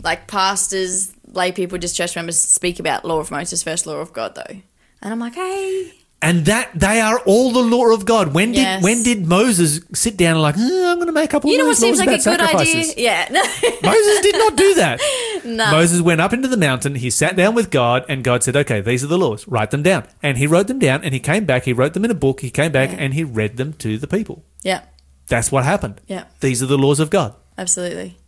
like 0.02 0.26
pastors, 0.26 1.12
lay 1.32 1.52
people, 1.52 1.78
just 1.78 1.96
church 1.96 2.16
members, 2.16 2.38
speak 2.38 2.78
about 2.80 3.04
law 3.04 3.18
of 3.20 3.30
Moses 3.30 3.62
versus 3.62 3.86
law 3.86 3.96
of 3.98 4.12
God, 4.12 4.34
though. 4.34 4.60
And 5.02 5.12
I'm 5.12 5.18
like, 5.18 5.34
hey, 5.34 5.92
And 6.22 6.44
that 6.44 6.70
they 6.74 7.00
are 7.00 7.18
all 7.20 7.50
the 7.50 7.62
law 7.62 7.94
of 7.94 8.04
God. 8.04 8.34
When 8.34 8.52
did 8.52 8.58
Yes. 8.60 8.82
when 8.82 9.02
did 9.02 9.26
Moses 9.26 9.80
sit 9.94 10.18
down 10.18 10.32
and 10.32 10.42
like, 10.42 10.56
"Eh, 10.58 10.60
I'm 10.90 10.96
going 10.96 11.06
to 11.06 11.12
make 11.14 11.32
up 11.32 11.46
all 11.46 11.50
you 11.50 11.56
know 11.56 11.64
what 11.66 11.78
seems 11.78 11.98
like 11.98 12.08
a 12.08 12.10
good 12.12 12.22
sacrifices? 12.22 12.90
idea? 12.92 13.04
Yeah, 13.04 13.28
no. 13.30 13.42
Moses 13.82 14.20
did 14.20 14.34
not 14.36 14.56
do 14.56 14.74
that. 14.74 15.00
No. 15.42 15.70
Moses 15.70 16.02
went 16.02 16.20
up 16.20 16.34
into 16.34 16.48
the 16.48 16.58
mountain, 16.58 16.96
he 16.96 17.08
sat 17.08 17.34
down 17.34 17.54
with 17.54 17.70
God, 17.70 18.04
and 18.10 18.22
God 18.22 18.42
said, 18.44 18.54
Okay, 18.56 18.82
these 18.82 19.02
are 19.02 19.06
the 19.06 19.16
laws, 19.16 19.48
write 19.48 19.70
them 19.70 19.82
down. 19.82 20.06
And 20.22 20.36
he 20.36 20.46
wrote 20.46 20.66
them 20.68 20.78
down, 20.78 21.02
and 21.02 21.14
he 21.14 21.20
came 21.20 21.46
back, 21.46 21.64
he 21.64 21.72
wrote 21.72 21.94
them 21.94 22.04
in 22.04 22.10
a 22.10 22.14
book, 22.14 22.40
he 22.42 22.50
came 22.50 22.70
back, 22.72 22.90
Yeah. 22.90 22.98
and 22.98 23.14
he 23.14 23.24
read 23.24 23.56
them 23.56 23.72
to 23.78 23.96
the 23.96 24.06
people. 24.06 24.44
yeah, 24.62 24.82
That's 25.28 25.50
what 25.50 25.64
happened. 25.64 26.02
yeah, 26.06 26.24
These 26.40 26.62
are 26.62 26.66
the 26.66 26.76
laws 26.76 27.00
of 27.00 27.08
God. 27.08 27.32
absolutely. 27.56 28.18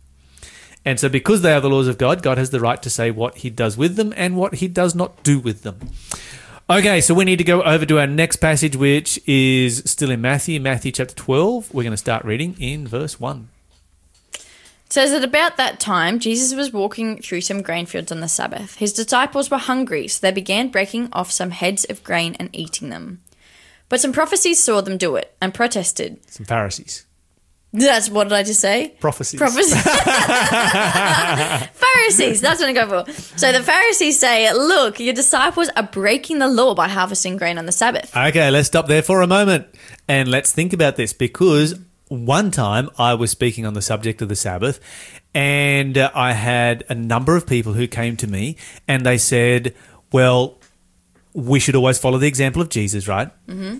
And 0.83 0.99
so, 0.99 1.07
because 1.07 1.43
they 1.43 1.53
are 1.53 1.61
the 1.61 1.69
laws 1.69 1.87
of 1.87 1.99
God, 1.99 2.23
God 2.23 2.39
has 2.39 2.49
the 2.49 2.59
right 2.59 2.81
to 2.81 2.89
say 2.89 3.11
what 3.11 3.37
he 3.37 3.51
does 3.51 3.77
with 3.77 3.95
them 3.95 4.11
and 4.17 4.35
what 4.35 4.55
he 4.55 4.67
does 4.67 4.95
not 4.95 5.21
do 5.23 5.37
with 5.39 5.61
them. 5.61 5.77
Okay, 6.73 7.01
so 7.01 7.13
we 7.13 7.23
need 7.23 7.37
to 7.37 7.43
go 7.43 7.61
over 7.61 7.85
to 7.85 7.99
our 7.99 8.07
next 8.07 8.37
passage, 8.37 8.75
which 8.75 9.19
is 9.27 9.83
still 9.85 10.09
in 10.09 10.21
Matthew, 10.21 10.59
Matthew 10.59 10.91
chapter 10.91 11.13
12. 11.13 11.71
We're 11.71 11.83
going 11.83 11.91
to 11.91 11.97
start 11.97 12.25
reading 12.25 12.55
in 12.59 12.87
verse 12.87 13.19
1. 13.19 13.47
It 14.33 14.41
says 14.89 15.11
that 15.11 15.23
about 15.23 15.55
that 15.57 15.79
time, 15.79 16.17
Jesus 16.17 16.55
was 16.55 16.73
walking 16.73 17.21
through 17.21 17.41
some 17.41 17.61
grain 17.61 17.85
fields 17.85 18.11
on 18.11 18.21
the 18.21 18.27
Sabbath. 18.27 18.77
His 18.77 18.91
disciples 18.91 19.51
were 19.51 19.59
hungry, 19.59 20.07
so 20.07 20.19
they 20.19 20.31
began 20.31 20.69
breaking 20.69 21.09
off 21.13 21.29
some 21.29 21.51
heads 21.51 21.83
of 21.83 22.03
grain 22.03 22.35
and 22.39 22.49
eating 22.53 22.89
them. 22.89 23.21
But 23.87 24.01
some 24.01 24.11
prophecies 24.11 24.57
saw 24.57 24.81
them 24.81 24.97
do 24.97 25.15
it 25.15 25.35
and 25.39 25.53
protested. 25.53 26.27
Some 26.31 26.47
Pharisees. 26.47 27.05
That's 27.73 28.07
what 28.07 28.25
did 28.25 28.33
I 28.33 28.43
just 28.43 28.59
say? 28.59 28.89
Prophecies. 28.99 29.39
Prophecies. 29.39 29.81
Pharisees, 31.73 32.39
that's 32.39 32.59
what 32.61 32.69
I 32.69 32.73
go 32.73 33.03
for. 33.03 33.11
So 33.35 33.51
the 33.51 33.63
Pharisees 33.63 34.19
say, 34.19 34.53
Look, 34.53 34.99
your 34.99 35.15
disciples 35.15 35.69
are 35.75 35.81
breaking 35.83 36.37
the 36.37 36.47
law 36.47 36.75
by 36.75 36.87
harvesting 36.87 37.35
grain 37.35 37.57
on 37.57 37.65
the 37.65 37.71
Sabbath. 37.71 38.15
Okay, 38.15 38.51
let's 38.51 38.67
stop 38.67 38.85
there 38.87 39.01
for 39.01 39.23
a 39.23 39.27
moment 39.27 39.65
and 40.07 40.29
let's 40.29 40.53
think 40.53 40.71
about 40.71 40.97
this 40.97 41.13
because 41.13 41.79
one 42.09 42.51
time 42.51 42.91
I 42.99 43.15
was 43.15 43.31
speaking 43.31 43.65
on 43.65 43.73
the 43.73 43.81
subject 43.81 44.21
of 44.21 44.29
the 44.29 44.35
Sabbath 44.35 44.79
and 45.33 45.97
uh, 45.97 46.11
I 46.13 46.33
had 46.33 46.83
a 46.89 46.95
number 46.95 47.35
of 47.35 47.47
people 47.47 47.73
who 47.73 47.87
came 47.87 48.17
to 48.17 48.27
me 48.27 48.55
and 48.87 49.03
they 49.03 49.17
said, 49.17 49.73
well, 50.11 50.59
we 51.33 51.59
should 51.59 51.75
always 51.75 51.97
follow 51.97 52.19
the 52.19 52.27
example 52.27 52.61
of 52.61 52.69
Jesus, 52.69 53.07
right? 53.07 53.31
Mm-hmm. 53.47 53.79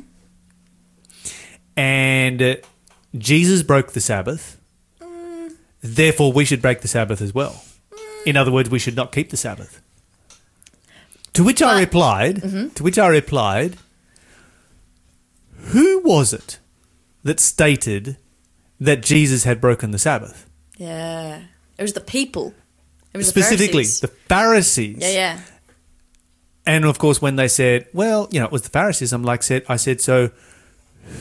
And 1.77 2.41
uh, 2.41 2.55
Jesus 3.17 3.63
broke 3.63 3.91
the 3.93 4.01
Sabbath. 4.01 4.57
Mm. 5.01 5.55
Therefore, 5.81 6.31
we 6.33 6.45
should 6.45 6.61
break 6.61 6.81
the 6.81 6.87
Sabbath 6.87 7.21
as 7.21 7.33
well. 7.33 7.63
Mm. 7.91 7.97
In 8.27 8.37
other 8.37 8.51
words, 8.51 8.69
we 8.69 8.79
should 8.79 8.95
not 8.95 9.11
keep 9.11 9.29
the 9.29 9.37
Sabbath. 9.37 9.81
To 11.33 11.43
which 11.43 11.61
I 11.61 11.73
But- 11.73 11.79
replied, 11.79 12.35
mm-hmm. 12.37 12.69
to 12.69 12.83
which 12.83 12.97
I 12.99 13.07
replied, 13.07 13.77
who 15.67 16.01
was 16.03 16.33
it 16.33 16.59
that 17.23 17.39
stated 17.39 18.17
that 18.79 19.01
Jesus 19.01 19.43
had 19.43 19.61
broken 19.61 19.91
the 19.91 19.99
Sabbath? 19.99 20.47
Yeah. 20.77 21.41
It 21.77 21.81
was 21.81 21.93
the 21.93 22.01
people. 22.01 22.53
It 23.13 23.17
was 23.17 23.27
Specifically, 23.27 23.83
the 23.83 24.07
the 24.07 24.13
Pharisees. 24.27 24.97
Pharisees. 24.97 24.97
Yeah, 25.01 25.09
yeah. 25.35 25.39
And 26.65 26.85
of 26.85 26.97
course, 26.97 27.21
when 27.21 27.35
they 27.35 27.47
said, 27.47 27.87
"Well, 27.93 28.27
you 28.31 28.39
know, 28.39 28.45
it 28.45 28.51
was 28.51 28.61
the 28.63 28.69
Pharisees," 28.69 29.11
I'm 29.13 29.23
like, 29.23 29.43
"said 29.43 29.63
I 29.67 29.75
said 29.75 30.01
so." 30.01 30.31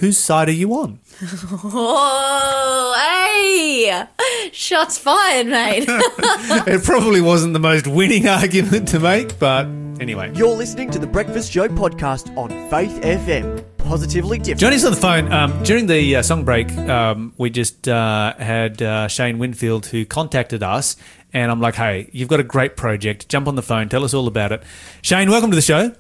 Whose 0.01 0.19
side 0.19 0.49
are 0.49 0.53
you 0.53 0.75
on? 0.75 0.99
Oh, 1.65 2.95
hey! 2.99 4.05
Shots 4.53 4.99
fired, 4.99 5.47
mate. 5.47 5.85
it 5.89 6.83
probably 6.85 7.21
wasn't 7.21 7.53
the 7.53 7.59
most 7.61 7.87
winning 7.87 8.27
argument 8.29 8.89
to 8.89 8.99
make, 9.01 9.39
but 9.39 9.67
anyway. 10.01 10.33
You're 10.35 10.55
listening 10.57 10.91
to 10.91 10.99
the 10.99 11.07
Breakfast 11.07 11.53
Show 11.53 11.69
podcast 11.69 12.37
on 12.37 12.51
Faith 12.71 13.01
FM. 13.03 13.65
Positively 13.79 14.39
different. 14.39 14.61
Johnny's 14.61 14.85
on 14.85 14.93
the 14.93 15.01
phone. 15.01 15.33
Um, 15.33 15.63
during 15.63 15.87
the 15.87 16.17
uh, 16.17 16.23
song 16.23 16.45
break, 16.45 16.71
um, 16.79 17.33
we 17.39 17.51
just 17.51 17.89
uh, 17.89 18.35
had 18.35 18.81
uh, 18.83 19.09
Shane 19.09 19.39
Winfield 19.39 19.87
who 19.87 20.05
contacted 20.05 20.63
us, 20.63 20.97
and 21.33 21.51
I'm 21.51 21.61
like, 21.61 21.75
"Hey, 21.75 22.09
you've 22.13 22.29
got 22.29 22.41
a 22.41 22.45
great 22.45 22.77
project. 22.77 23.29
Jump 23.29 23.49
on 23.49 23.55
the 23.55 23.63
phone. 23.63 23.89
Tell 23.89 24.05
us 24.05 24.15
all 24.15 24.29
about 24.29 24.53
it." 24.53 24.63
Shane, 25.03 25.31
welcome 25.31 25.51
to 25.51 25.57
the 25.57 25.63
show. 25.63 25.95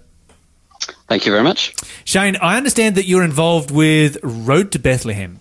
Thank 1.08 1.26
you 1.26 1.32
very 1.32 1.44
much. 1.44 1.74
Shane, 2.04 2.36
I 2.36 2.56
understand 2.56 2.96
that 2.96 3.06
you're 3.06 3.22
involved 3.22 3.70
with 3.70 4.18
Road 4.22 4.72
to 4.72 4.78
Bethlehem. 4.78 5.40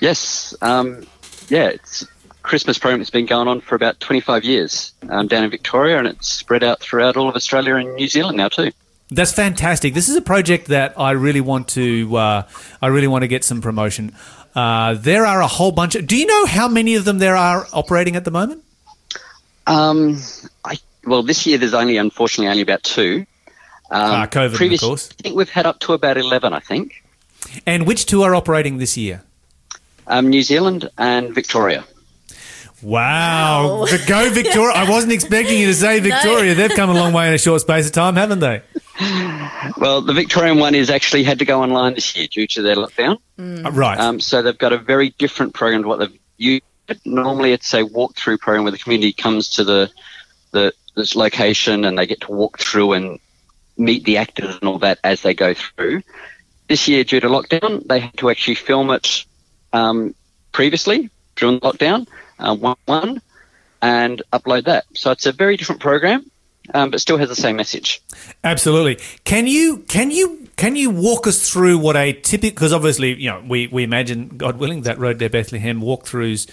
Yes, 0.00 0.54
um, 0.62 1.06
yeah, 1.48 1.68
it's 1.68 2.06
Christmas 2.42 2.78
program 2.78 2.98
that's 2.98 3.10
been 3.10 3.26
going 3.26 3.48
on 3.48 3.60
for 3.60 3.74
about 3.74 4.00
25 4.00 4.44
years 4.44 4.92
um, 5.08 5.28
down 5.28 5.44
in 5.44 5.50
Victoria, 5.50 5.98
and 5.98 6.08
it's 6.08 6.28
spread 6.28 6.64
out 6.64 6.80
throughout 6.80 7.16
all 7.16 7.28
of 7.28 7.36
Australia 7.36 7.76
and 7.76 7.94
New 7.94 8.08
Zealand 8.08 8.36
now 8.36 8.48
too. 8.48 8.72
That's 9.10 9.32
fantastic. 9.32 9.94
This 9.94 10.08
is 10.08 10.16
a 10.16 10.22
project 10.22 10.68
that 10.68 10.98
I 10.98 11.12
really 11.12 11.42
want 11.42 11.68
to. 11.68 12.16
Uh, 12.16 12.48
I 12.80 12.86
really 12.86 13.08
want 13.08 13.22
to 13.22 13.28
get 13.28 13.44
some 13.44 13.60
promotion. 13.60 14.14
Uh, 14.54 14.94
there 14.94 15.26
are 15.26 15.40
a 15.40 15.46
whole 15.46 15.72
bunch. 15.72 15.94
Of, 15.94 16.06
do 16.06 16.16
you 16.16 16.26
know 16.26 16.46
how 16.46 16.66
many 16.66 16.94
of 16.94 17.04
them 17.04 17.18
there 17.18 17.36
are 17.36 17.66
operating 17.72 18.16
at 18.16 18.24
the 18.24 18.30
moment? 18.30 18.64
Um, 19.66 20.18
I, 20.64 20.78
well, 21.04 21.22
this 21.22 21.46
year 21.46 21.58
there's 21.58 21.74
only, 21.74 21.96
unfortunately, 21.98 22.48
only 22.48 22.62
about 22.62 22.82
two. 22.82 23.26
Um, 23.92 24.10
Ah, 24.14 24.26
COVID, 24.26 24.74
of 24.74 24.80
course. 24.80 25.10
I 25.18 25.22
think 25.22 25.36
we've 25.36 25.48
had 25.50 25.66
up 25.66 25.78
to 25.80 25.92
about 25.92 26.16
11, 26.16 26.52
I 26.52 26.60
think. 26.60 27.04
And 27.66 27.86
which 27.86 28.06
two 28.06 28.22
are 28.22 28.34
operating 28.34 28.78
this 28.78 28.96
year? 28.96 29.22
Um, 30.06 30.28
New 30.28 30.42
Zealand 30.42 30.88
and 30.98 31.34
Victoria. 31.34 31.84
Wow. 32.82 33.78
Wow. 33.80 33.86
The 33.86 34.02
Go 34.06 34.30
Victoria. 34.30 34.74
I 34.74 34.88
wasn't 34.90 35.12
expecting 35.12 35.58
you 35.60 35.66
to 35.68 35.74
say 35.74 36.00
Victoria. 36.10 36.54
They've 36.54 36.70
come 36.74 36.90
a 36.90 36.94
long 36.94 37.12
way 37.12 37.28
in 37.28 37.34
a 37.34 37.38
short 37.38 37.60
space 37.60 37.86
of 37.86 37.92
time, 37.92 38.16
haven't 38.16 38.40
they? 38.40 38.62
Well, 39.76 40.00
the 40.00 40.12
Victorian 40.12 40.58
one 40.58 40.74
is 40.74 40.90
actually 40.90 41.22
had 41.24 41.38
to 41.38 41.44
go 41.44 41.62
online 41.62 41.94
this 41.94 42.16
year 42.16 42.26
due 42.26 42.46
to 42.48 42.62
their 42.62 42.76
lockdown. 42.76 43.18
Uh, 43.38 43.70
Right. 43.70 43.98
Um, 43.98 44.20
so 44.20 44.42
they've 44.42 44.58
got 44.58 44.72
a 44.72 44.78
very 44.78 45.10
different 45.18 45.54
program 45.54 45.82
to 45.82 45.88
what 45.88 45.98
they've 46.00 46.18
used. 46.38 46.64
Normally, 47.04 47.52
it's 47.52 47.72
a 47.72 47.84
walk-through 47.84 48.38
program 48.38 48.64
where 48.64 48.72
the 48.72 48.78
community 48.78 49.12
comes 49.12 49.48
to 49.50 49.64
the 49.64 49.90
the 50.50 50.72
this 50.96 51.14
location 51.16 51.84
and 51.84 51.96
they 51.96 52.06
get 52.06 52.20
to 52.22 52.32
walk 52.32 52.58
through 52.58 52.92
and 52.92 53.18
meet 53.76 54.04
the 54.04 54.18
actors 54.18 54.56
and 54.56 54.68
all 54.68 54.78
that 54.78 54.98
as 55.04 55.22
they 55.22 55.34
go 55.34 55.54
through. 55.54 56.02
This 56.68 56.88
year, 56.88 57.04
due 57.04 57.20
to 57.20 57.28
lockdown, 57.28 57.86
they 57.86 58.00
had 58.00 58.16
to 58.18 58.30
actually 58.30 58.54
film 58.54 58.90
it 58.90 59.24
um, 59.72 60.14
previously 60.52 61.10
during 61.36 61.60
lockdown, 61.60 62.06
uh, 62.38 62.54
one 62.54 62.76
one, 62.86 63.22
and 63.80 64.22
upload 64.32 64.64
that. 64.64 64.84
So 64.94 65.10
it's 65.10 65.26
a 65.26 65.32
very 65.32 65.56
different 65.56 65.80
program, 65.80 66.30
um, 66.72 66.90
but 66.90 67.00
still 67.00 67.18
has 67.18 67.28
the 67.28 67.36
same 67.36 67.56
message. 67.56 68.00
Absolutely. 68.44 68.98
Can 69.24 69.46
you 69.46 69.78
can 69.88 70.10
you 70.10 70.48
can 70.56 70.76
you 70.76 70.90
walk 70.90 71.26
us 71.26 71.50
through 71.50 71.78
what 71.78 71.96
a 71.96 72.12
typical? 72.12 72.50
Because 72.50 72.72
obviously, 72.72 73.14
you 73.20 73.30
know, 73.30 73.42
we 73.46 73.66
we 73.66 73.82
imagine, 73.82 74.28
God 74.36 74.58
willing, 74.58 74.82
that 74.82 74.98
Road 74.98 75.18
to 75.18 75.28
Bethlehem 75.28 75.80
walkthroughs 75.80 76.48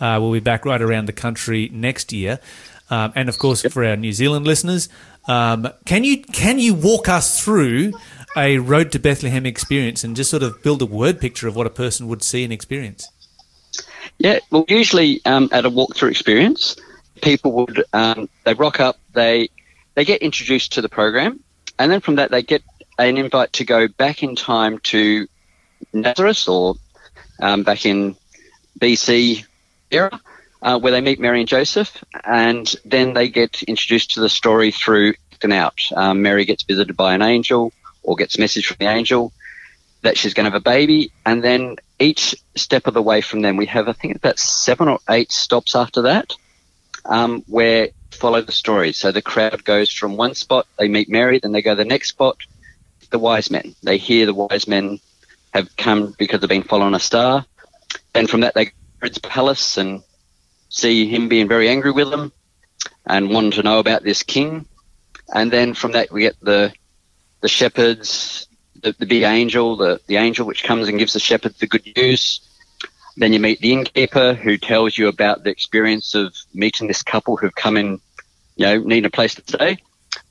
uh, 0.00 0.18
will 0.20 0.32
be 0.32 0.40
back 0.40 0.64
right 0.64 0.82
around 0.82 1.06
the 1.06 1.12
country 1.12 1.70
next 1.72 2.12
year, 2.12 2.38
um, 2.94 3.12
and 3.16 3.28
of 3.28 3.38
course 3.38 3.62
for 3.62 3.84
our 3.84 3.96
New 3.96 4.12
Zealand 4.12 4.46
listeners, 4.46 4.88
um, 5.26 5.68
can 5.84 6.04
you 6.04 6.22
can 6.22 6.58
you 6.58 6.74
walk 6.74 7.08
us 7.08 7.42
through 7.42 7.92
a 8.36 8.58
Road 8.58 8.92
to 8.92 8.98
Bethlehem 8.98 9.46
experience 9.46 10.04
and 10.04 10.14
just 10.14 10.30
sort 10.30 10.42
of 10.42 10.62
build 10.62 10.80
a 10.80 10.86
word 10.86 11.20
picture 11.20 11.48
of 11.48 11.56
what 11.56 11.66
a 11.66 11.70
person 11.70 12.06
would 12.08 12.22
see 12.22 12.44
and 12.44 12.52
experience? 12.52 13.08
Yeah, 14.18 14.38
well, 14.50 14.64
usually 14.68 15.20
um, 15.24 15.48
at 15.50 15.64
a 15.64 15.70
walkthrough 15.70 16.10
experience, 16.10 16.76
people 17.20 17.52
would 17.52 17.84
um, 17.92 18.28
they 18.44 18.54
rock 18.54 18.78
up, 18.78 18.98
they 19.12 19.48
they 19.94 20.04
get 20.04 20.22
introduced 20.22 20.74
to 20.74 20.82
the 20.82 20.88
program, 20.88 21.40
and 21.78 21.90
then 21.90 22.00
from 22.00 22.16
that 22.16 22.30
they 22.30 22.42
get 22.42 22.62
an 22.98 23.16
invite 23.16 23.52
to 23.54 23.64
go 23.64 23.88
back 23.88 24.22
in 24.22 24.36
time 24.36 24.78
to 24.80 25.26
Nazareth 25.92 26.48
or 26.48 26.76
um, 27.40 27.64
back 27.64 27.86
in 27.86 28.14
BC 28.78 29.44
era, 29.90 30.20
uh, 30.64 30.78
where 30.78 30.92
they 30.92 31.02
meet 31.02 31.20
Mary 31.20 31.40
and 31.40 31.48
Joseph, 31.48 32.02
and 32.24 32.74
then 32.86 33.12
they 33.12 33.28
get 33.28 33.62
introduced 33.64 34.12
to 34.12 34.20
the 34.20 34.30
story 34.30 34.72
through 34.72 35.12
and 35.42 35.52
out. 35.52 35.78
Um, 35.94 36.22
Mary 36.22 36.46
gets 36.46 36.62
visited 36.62 36.96
by 36.96 37.14
an 37.14 37.20
angel 37.20 37.70
or 38.02 38.16
gets 38.16 38.38
a 38.38 38.40
message 38.40 38.66
from 38.66 38.78
the 38.80 38.86
angel 38.86 39.32
that 40.00 40.16
she's 40.16 40.32
going 40.32 40.44
to 40.44 40.50
have 40.50 40.60
a 40.60 40.64
baby, 40.64 41.12
and 41.24 41.44
then 41.44 41.76
each 41.98 42.34
step 42.56 42.86
of 42.86 42.94
the 42.94 43.02
way 43.02 43.20
from 43.20 43.42
them, 43.42 43.56
we 43.56 43.66
have 43.66 43.88
I 43.88 43.92
think 43.92 44.16
about 44.16 44.38
seven 44.38 44.88
or 44.88 44.98
eight 45.08 45.30
stops 45.30 45.76
after 45.76 46.02
that, 46.02 46.32
um, 47.04 47.44
where 47.46 47.90
follow 48.10 48.40
the 48.40 48.52
story. 48.52 48.92
So 48.92 49.12
the 49.12 49.22
crowd 49.22 49.64
goes 49.64 49.92
from 49.92 50.16
one 50.16 50.34
spot, 50.34 50.66
they 50.78 50.88
meet 50.88 51.10
Mary, 51.10 51.40
then 51.40 51.52
they 51.52 51.62
go 51.62 51.72
to 51.72 51.76
the 51.76 51.84
next 51.84 52.08
spot, 52.08 52.38
the 53.10 53.18
wise 53.18 53.50
men. 53.50 53.74
They 53.82 53.98
hear 53.98 54.24
the 54.24 54.34
wise 54.34 54.66
men 54.66 54.98
have 55.52 55.76
come 55.76 56.14
because 56.18 56.40
they've 56.40 56.48
been 56.48 56.62
following 56.62 56.94
a 56.94 57.00
star. 57.00 57.44
Then 58.14 58.26
from 58.26 58.40
that, 58.40 58.54
they 58.54 58.66
go 58.66 58.70
to 58.70 58.76
Herod's 59.00 59.18
palace 59.18 59.76
and 59.76 60.02
see 60.74 61.06
him 61.06 61.28
being 61.28 61.46
very 61.46 61.68
angry 61.68 61.92
with 61.92 62.10
them 62.10 62.32
and 63.06 63.30
wanting 63.30 63.52
to 63.52 63.62
know 63.62 63.78
about 63.78 64.02
this 64.02 64.22
king. 64.22 64.66
And 65.32 65.50
then 65.50 65.72
from 65.74 65.92
that, 65.92 66.10
we 66.10 66.22
get 66.22 66.36
the 66.40 66.72
the 67.40 67.48
shepherds, 67.48 68.48
the, 68.82 68.94
the 68.98 69.06
big 69.06 69.22
angel, 69.22 69.76
the, 69.76 70.00
the 70.06 70.16
angel 70.16 70.46
which 70.46 70.64
comes 70.64 70.88
and 70.88 70.98
gives 70.98 71.12
the 71.12 71.20
shepherds 71.20 71.58
the 71.58 71.66
good 71.66 71.86
news. 71.94 72.40
Then 73.16 73.32
you 73.32 73.38
meet 73.38 73.60
the 73.60 73.72
innkeeper 73.72 74.34
who 74.34 74.56
tells 74.56 74.98
you 74.98 75.08
about 75.08 75.44
the 75.44 75.50
experience 75.50 76.14
of 76.14 76.34
meeting 76.54 76.88
this 76.88 77.02
couple 77.02 77.36
who've 77.36 77.54
come 77.54 77.76
in, 77.76 78.00
you 78.56 78.66
know, 78.66 78.78
needing 78.78 79.04
a 79.04 79.10
place 79.10 79.34
to 79.36 79.42
stay. 79.42 79.76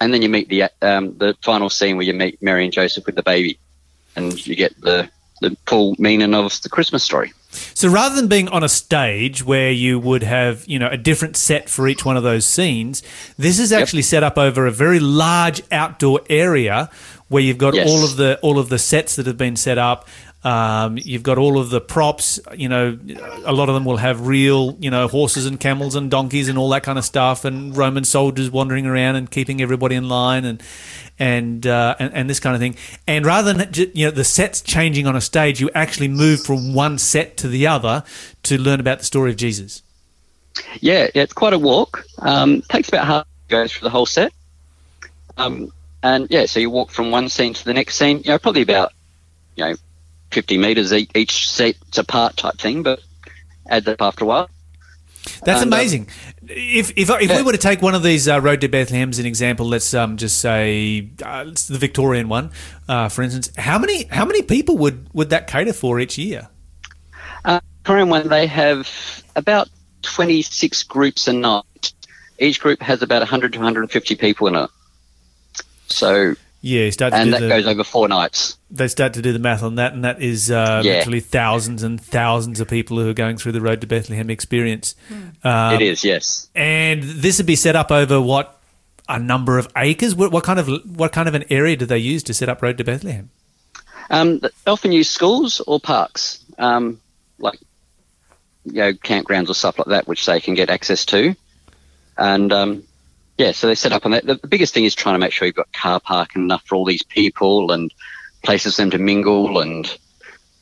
And 0.01 0.13
then 0.13 0.21
you 0.21 0.29
meet 0.29 0.49
the 0.49 0.63
um, 0.81 1.17
the 1.17 1.35
final 1.41 1.69
scene 1.69 1.95
where 1.95 2.05
you 2.05 2.13
meet 2.13 2.41
Mary 2.41 2.65
and 2.65 2.73
Joseph 2.73 3.05
with 3.05 3.15
the 3.15 3.23
baby, 3.23 3.59
and 4.15 4.45
you 4.45 4.55
get 4.55 4.79
the 4.81 5.09
the 5.43 5.57
full 5.67 5.95
meaning 5.99 6.33
of 6.33 6.59
the 6.61 6.69
Christmas 6.69 7.03
story. 7.03 7.33
So 7.75 7.87
rather 7.87 8.15
than 8.15 8.27
being 8.27 8.47
on 8.49 8.63
a 8.63 8.69
stage 8.69 9.43
where 9.45 9.69
you 9.71 9.99
would 9.99 10.23
have, 10.23 10.65
you 10.67 10.79
know, 10.79 10.87
a 10.89 10.97
different 10.97 11.37
set 11.37 11.69
for 11.69 11.87
each 11.87 12.03
one 12.03 12.17
of 12.17 12.23
those 12.23 12.45
scenes, 12.47 13.03
this 13.37 13.59
is 13.59 13.71
actually 13.71 14.01
set 14.01 14.23
up 14.23 14.37
over 14.39 14.65
a 14.65 14.71
very 14.71 14.99
large 14.99 15.61
outdoor 15.71 16.21
area 16.29 16.89
where 17.27 17.43
you've 17.43 17.57
got 17.59 17.75
Yes. 17.75 17.87
all 17.89 18.03
of 18.03 18.15
the 18.17 18.39
all 18.41 18.57
of 18.59 18.69
the 18.69 18.79
sets 18.79 19.15
that 19.15 19.25
have 19.27 19.37
been 19.37 19.55
set 19.55 19.77
up. 19.77 20.07
Um, 20.43 20.97
you've 21.01 21.23
got 21.23 21.37
all 21.37 21.57
of 21.57 21.69
the 21.69 21.79
props. 21.79 22.39
You 22.55 22.67
know, 22.67 22.99
a 23.45 23.53
lot 23.53 23.69
of 23.69 23.75
them 23.75 23.85
will 23.85 23.97
have 23.97 24.27
real, 24.27 24.77
you 24.79 24.91
know, 24.91 25.07
horses 25.07 25.45
and 25.45 25.59
camels 25.59 25.95
and 25.95 26.11
donkeys 26.11 26.49
and 26.49 26.57
all 26.57 26.69
that 26.69 26.83
kind 26.83 26.97
of 26.97 27.05
stuff, 27.05 27.45
and 27.45 27.75
Roman 27.75 28.03
soldiers 28.03 28.51
wandering 28.51 28.85
around 28.85 29.15
and 29.15 29.31
keeping 29.31 29.61
everybody 29.61 29.95
in 29.95 30.09
line, 30.09 30.43
and 30.43 30.61
and 31.17 31.65
uh, 31.65 31.95
and, 31.99 32.13
and 32.13 32.29
this 32.29 32.39
kind 32.39 32.55
of 32.55 32.59
thing. 32.59 32.75
And 33.07 33.25
rather 33.25 33.53
than 33.53 33.91
you 33.93 34.05
know 34.05 34.11
the 34.11 34.23
sets 34.23 34.61
changing 34.61 35.07
on 35.07 35.15
a 35.15 35.21
stage, 35.21 35.61
you 35.61 35.69
actually 35.73 36.09
move 36.09 36.41
from 36.41 36.73
one 36.73 36.97
set 36.97 37.37
to 37.37 37.47
the 37.47 37.67
other 37.67 38.03
to 38.43 38.57
learn 38.57 38.79
about 38.79 38.99
the 38.99 39.05
story 39.05 39.31
of 39.31 39.37
Jesus. 39.37 39.81
Yeah, 40.81 41.07
yeah, 41.15 41.23
it's 41.23 41.33
quite 41.33 41.53
a 41.53 41.59
walk. 41.59 42.05
Um, 42.19 42.61
takes 42.63 42.89
about 42.89 43.05
half 43.05 43.27
goes 43.47 43.71
through 43.71 43.85
the 43.85 43.91
whole 43.91 44.05
set. 44.05 44.33
Um, 45.37 45.71
and 46.01 46.27
yeah, 46.29 46.45
so 46.45 46.59
you 46.59 46.69
walk 46.69 46.91
from 46.91 47.11
one 47.11 47.29
scene 47.29 47.53
to 47.53 47.65
the 47.65 47.73
next 47.73 47.95
scene. 47.95 48.17
You 48.19 48.31
know, 48.31 48.39
probably 48.39 48.61
about 48.61 48.91
you 49.55 49.65
know 49.65 49.75
fifty 50.33 50.57
meters 50.57 50.91
each, 50.93 51.11
each 51.15 51.49
set's 51.49 51.97
apart 51.97 52.37
type 52.37 52.57
thing, 52.57 52.83
but 52.83 52.99
adds 53.69 53.87
up 53.87 54.01
after 54.01 54.25
a 54.25 54.27
while. 54.27 54.49
That's 55.45 55.61
And, 55.61 55.73
um, 55.73 55.79
amazing. 55.79 56.07
if 56.47 56.91
if, 56.97 57.09
if 57.09 57.35
we 57.35 57.41
were 57.41 57.53
to 57.53 57.57
take 57.57 57.81
one 57.81 57.95
of 57.95 58.03
these 58.03 58.27
uh, 58.27 58.41
Road 58.41 58.61
to 58.61 58.67
Bethlehem 58.67 59.09
as 59.09 59.19
an 59.19 59.25
example, 59.25 59.65
let's 59.65 59.93
um, 59.93 60.17
just 60.17 60.39
say 60.39 61.09
uh, 61.23 61.45
the 61.45 61.77
Victorian 61.77 62.27
one, 62.27 62.51
uh, 62.89 63.09
for 63.09 63.21
instance. 63.23 63.51
How 63.57 63.79
many 63.79 64.05
how 64.05 64.25
many 64.25 64.41
people 64.41 64.77
would, 64.79 65.07
would 65.13 65.29
that 65.29 65.47
cater 65.47 65.73
for 65.73 65.99
each 65.99 66.17
year? 66.17 66.49
Uh, 67.45 67.59
Victorian 67.77 68.09
one, 68.09 68.27
they 68.27 68.47
have 68.47 68.89
about 69.35 69.69
26 70.01 70.83
groups 70.83 71.27
a 71.27 71.33
night. 71.33 71.93
Each 72.39 72.59
group 72.59 72.81
has 72.81 73.01
about 73.01 73.19
100 73.19 73.53
to 73.53 73.59
150 73.59 74.15
people 74.15 74.47
in 74.47 74.55
it. 74.55 74.69
So, 75.87 76.35
Yeah, 76.65 76.83
you 76.85 76.91
start 76.91 77.11
to 77.11 77.19
and 77.19 77.33
that 77.33 77.41
the, 77.41 77.49
goes 77.49 77.67
over 77.67 77.83
four 77.83 78.07
nights. 78.07 78.57
they 78.71 78.87
start 78.87 79.15
to 79.15 79.21
do 79.21 79.33
the 79.33 79.39
math 79.39 79.63
on 79.63 79.75
that, 79.75 79.91
and 79.91 80.05
that 80.05 80.21
is 80.21 80.49
uh, 80.49 80.81
Yeah. 80.83 80.99
literally 80.99 81.19
thousands 81.19 81.83
and 81.83 81.99
thousands 82.01 82.61
of 82.61 82.69
people 82.69 82.97
who 82.97 83.09
are 83.09 83.13
going 83.13 83.35
through 83.35 83.51
the 83.51 83.59
Road 83.59 83.81
to 83.81 83.87
Bethlehem 83.87 84.29
experience. 84.29 84.95
Um, 85.43 85.75
it 85.75 85.81
is, 85.81 86.05
yes. 86.05 86.47
and 86.55 87.03
this 87.03 87.37
would 87.37 87.47
be 87.47 87.57
set 87.57 87.75
up 87.75 87.91
over 87.91 88.21
what 88.21 88.61
a 89.09 89.19
number 89.19 89.57
of 89.57 89.67
acres. 89.75 90.15
What, 90.15 90.31
what 90.31 90.45
kind 90.45 90.57
of 90.57 90.69
what 90.95 91.11
kind 91.11 91.27
of 91.27 91.35
an 91.35 91.43
area 91.49 91.75
do 91.75 91.85
they 91.85 91.97
use 91.97 92.23
to 92.23 92.33
set 92.33 92.47
up 92.47 92.61
Road 92.61 92.77
to 92.77 92.85
Bethlehem? 92.85 93.29
Um, 94.09 94.39
they 94.39 94.49
often 94.65 94.93
use 94.93 95.09
schools 95.09 95.59
or 95.67 95.81
parks, 95.81 96.41
um, 96.59 97.01
like 97.39 97.59
you 98.63 98.73
know 98.75 98.93
campgrounds 98.93 99.49
or 99.49 99.53
stuff 99.53 99.77
like 99.79 99.87
that, 99.87 100.07
which 100.07 100.25
they 100.25 100.39
can 100.39 100.53
get 100.53 100.69
access 100.69 101.03
to. 101.07 101.35
And 102.17 102.53
um, 102.53 102.83
yeah, 103.37 103.51
so 103.51 103.67
they 103.67 103.75
set 103.75 103.91
up 103.93 104.05
on 104.05 104.11
that. 104.11 104.25
The, 104.25 104.47
biggest 104.47 104.73
thing 104.73 104.85
is 104.85 104.93
trying 104.93 105.15
to 105.15 105.19
make 105.19 105.31
sure 105.31 105.45
you've 105.45 105.55
got 105.55 105.71
car 105.73 105.99
parking 105.99 106.43
enough 106.43 106.63
for 106.65 106.75
all 106.75 106.85
these 106.85 107.03
people 107.03 107.71
and 107.71 107.93
places 108.43 108.75
for 108.75 108.83
them 108.83 108.91
to 108.91 108.97
mingle 108.97 109.59
and 109.59 109.97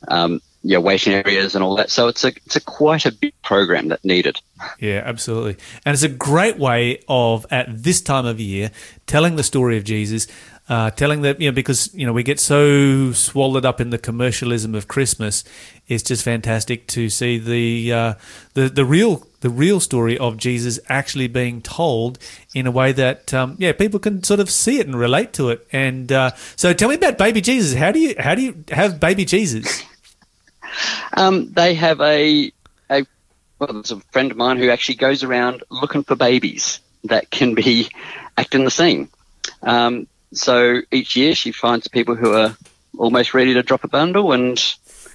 um, 0.08 0.40
yeah, 0.62 0.78
waiting 0.78 1.12
areas 1.12 1.54
and 1.54 1.62
all 1.62 1.76
that. 1.76 1.90
So 1.90 2.08
it's 2.08 2.24
a 2.24 2.28
it's 2.28 2.56
a 2.56 2.60
quite 2.60 3.04
a 3.04 3.12
big 3.12 3.34
program 3.42 3.88
that 3.88 4.04
needed. 4.04 4.40
Yeah, 4.78 5.02
absolutely. 5.04 5.56
And 5.84 5.92
it's 5.92 6.04
a 6.04 6.08
great 6.08 6.58
way 6.58 7.02
of, 7.08 7.44
at 7.50 7.66
this 7.82 8.00
time 8.00 8.26
of 8.26 8.40
year, 8.40 8.70
telling 9.06 9.36
the 9.36 9.42
story 9.42 9.76
of 9.76 9.84
Jesus, 9.84 10.28
uh, 10.68 10.90
telling 10.90 11.22
that, 11.22 11.40
you 11.40 11.48
know, 11.48 11.54
because, 11.54 11.92
you 11.94 12.06
know, 12.06 12.12
we 12.12 12.22
get 12.22 12.40
so 12.40 13.12
swallowed 13.12 13.64
up 13.64 13.80
in 13.80 13.90
the 13.90 13.98
commercialism 13.98 14.74
of 14.74 14.88
Christmas. 14.88 15.44
It's 15.88 16.02
just 16.02 16.24
fantastic 16.24 16.86
to 16.88 17.08
see 17.08 17.38
the, 17.38 17.92
uh, 17.92 18.14
the, 18.54 18.68
the 18.68 18.84
real, 18.84 19.26
the 19.40 19.50
real 19.50 19.80
story 19.80 20.16
of 20.16 20.36
Jesus 20.36 20.78
actually 20.88 21.26
being 21.26 21.62
told 21.62 22.18
in 22.54 22.66
a 22.66 22.70
way 22.70 22.92
that, 22.92 23.34
um, 23.34 23.56
yeah, 23.58 23.72
people 23.72 23.98
can 24.00 24.22
sort 24.22 24.40
of 24.40 24.48
see 24.48 24.78
it 24.78 24.86
and 24.86 24.98
relate 24.98 25.32
to 25.34 25.50
it. 25.50 25.66
And, 25.72 26.10
uh, 26.12 26.30
so 26.56 26.72
tell 26.72 26.88
me 26.88 26.94
about 26.94 27.18
baby 27.18 27.40
Jesus. 27.40 27.74
How 27.74 27.92
do 27.92 27.98
you, 27.98 28.14
how 28.18 28.34
do 28.34 28.42
you 28.42 28.64
have 28.70 29.00
baby 29.00 29.24
Jesus? 29.24 29.82
Um, 31.14 31.52
they 31.52 31.74
have 31.74 32.00
a 32.00 32.50
a 32.88 33.04
well, 33.58 33.72
there's 33.74 33.90
a 33.90 34.00
friend 34.10 34.30
of 34.30 34.36
mine 34.36 34.56
who 34.56 34.70
actually 34.70 34.94
goes 34.94 35.22
around 35.22 35.62
looking 35.70 36.02
for 36.02 36.16
babies 36.16 36.80
that 37.04 37.30
can 37.30 37.54
be 37.54 37.90
acting 38.38 38.64
the 38.64 38.70
scene. 38.70 39.08
Um, 39.62 40.06
so 40.32 40.80
each 40.90 41.16
year 41.16 41.34
she 41.34 41.52
finds 41.52 41.88
people 41.88 42.14
who 42.14 42.32
are 42.32 42.56
almost 42.98 43.34
ready 43.34 43.54
to 43.54 43.62
drop 43.62 43.84
a 43.84 43.88
bundle 43.88 44.32
and 44.32 44.62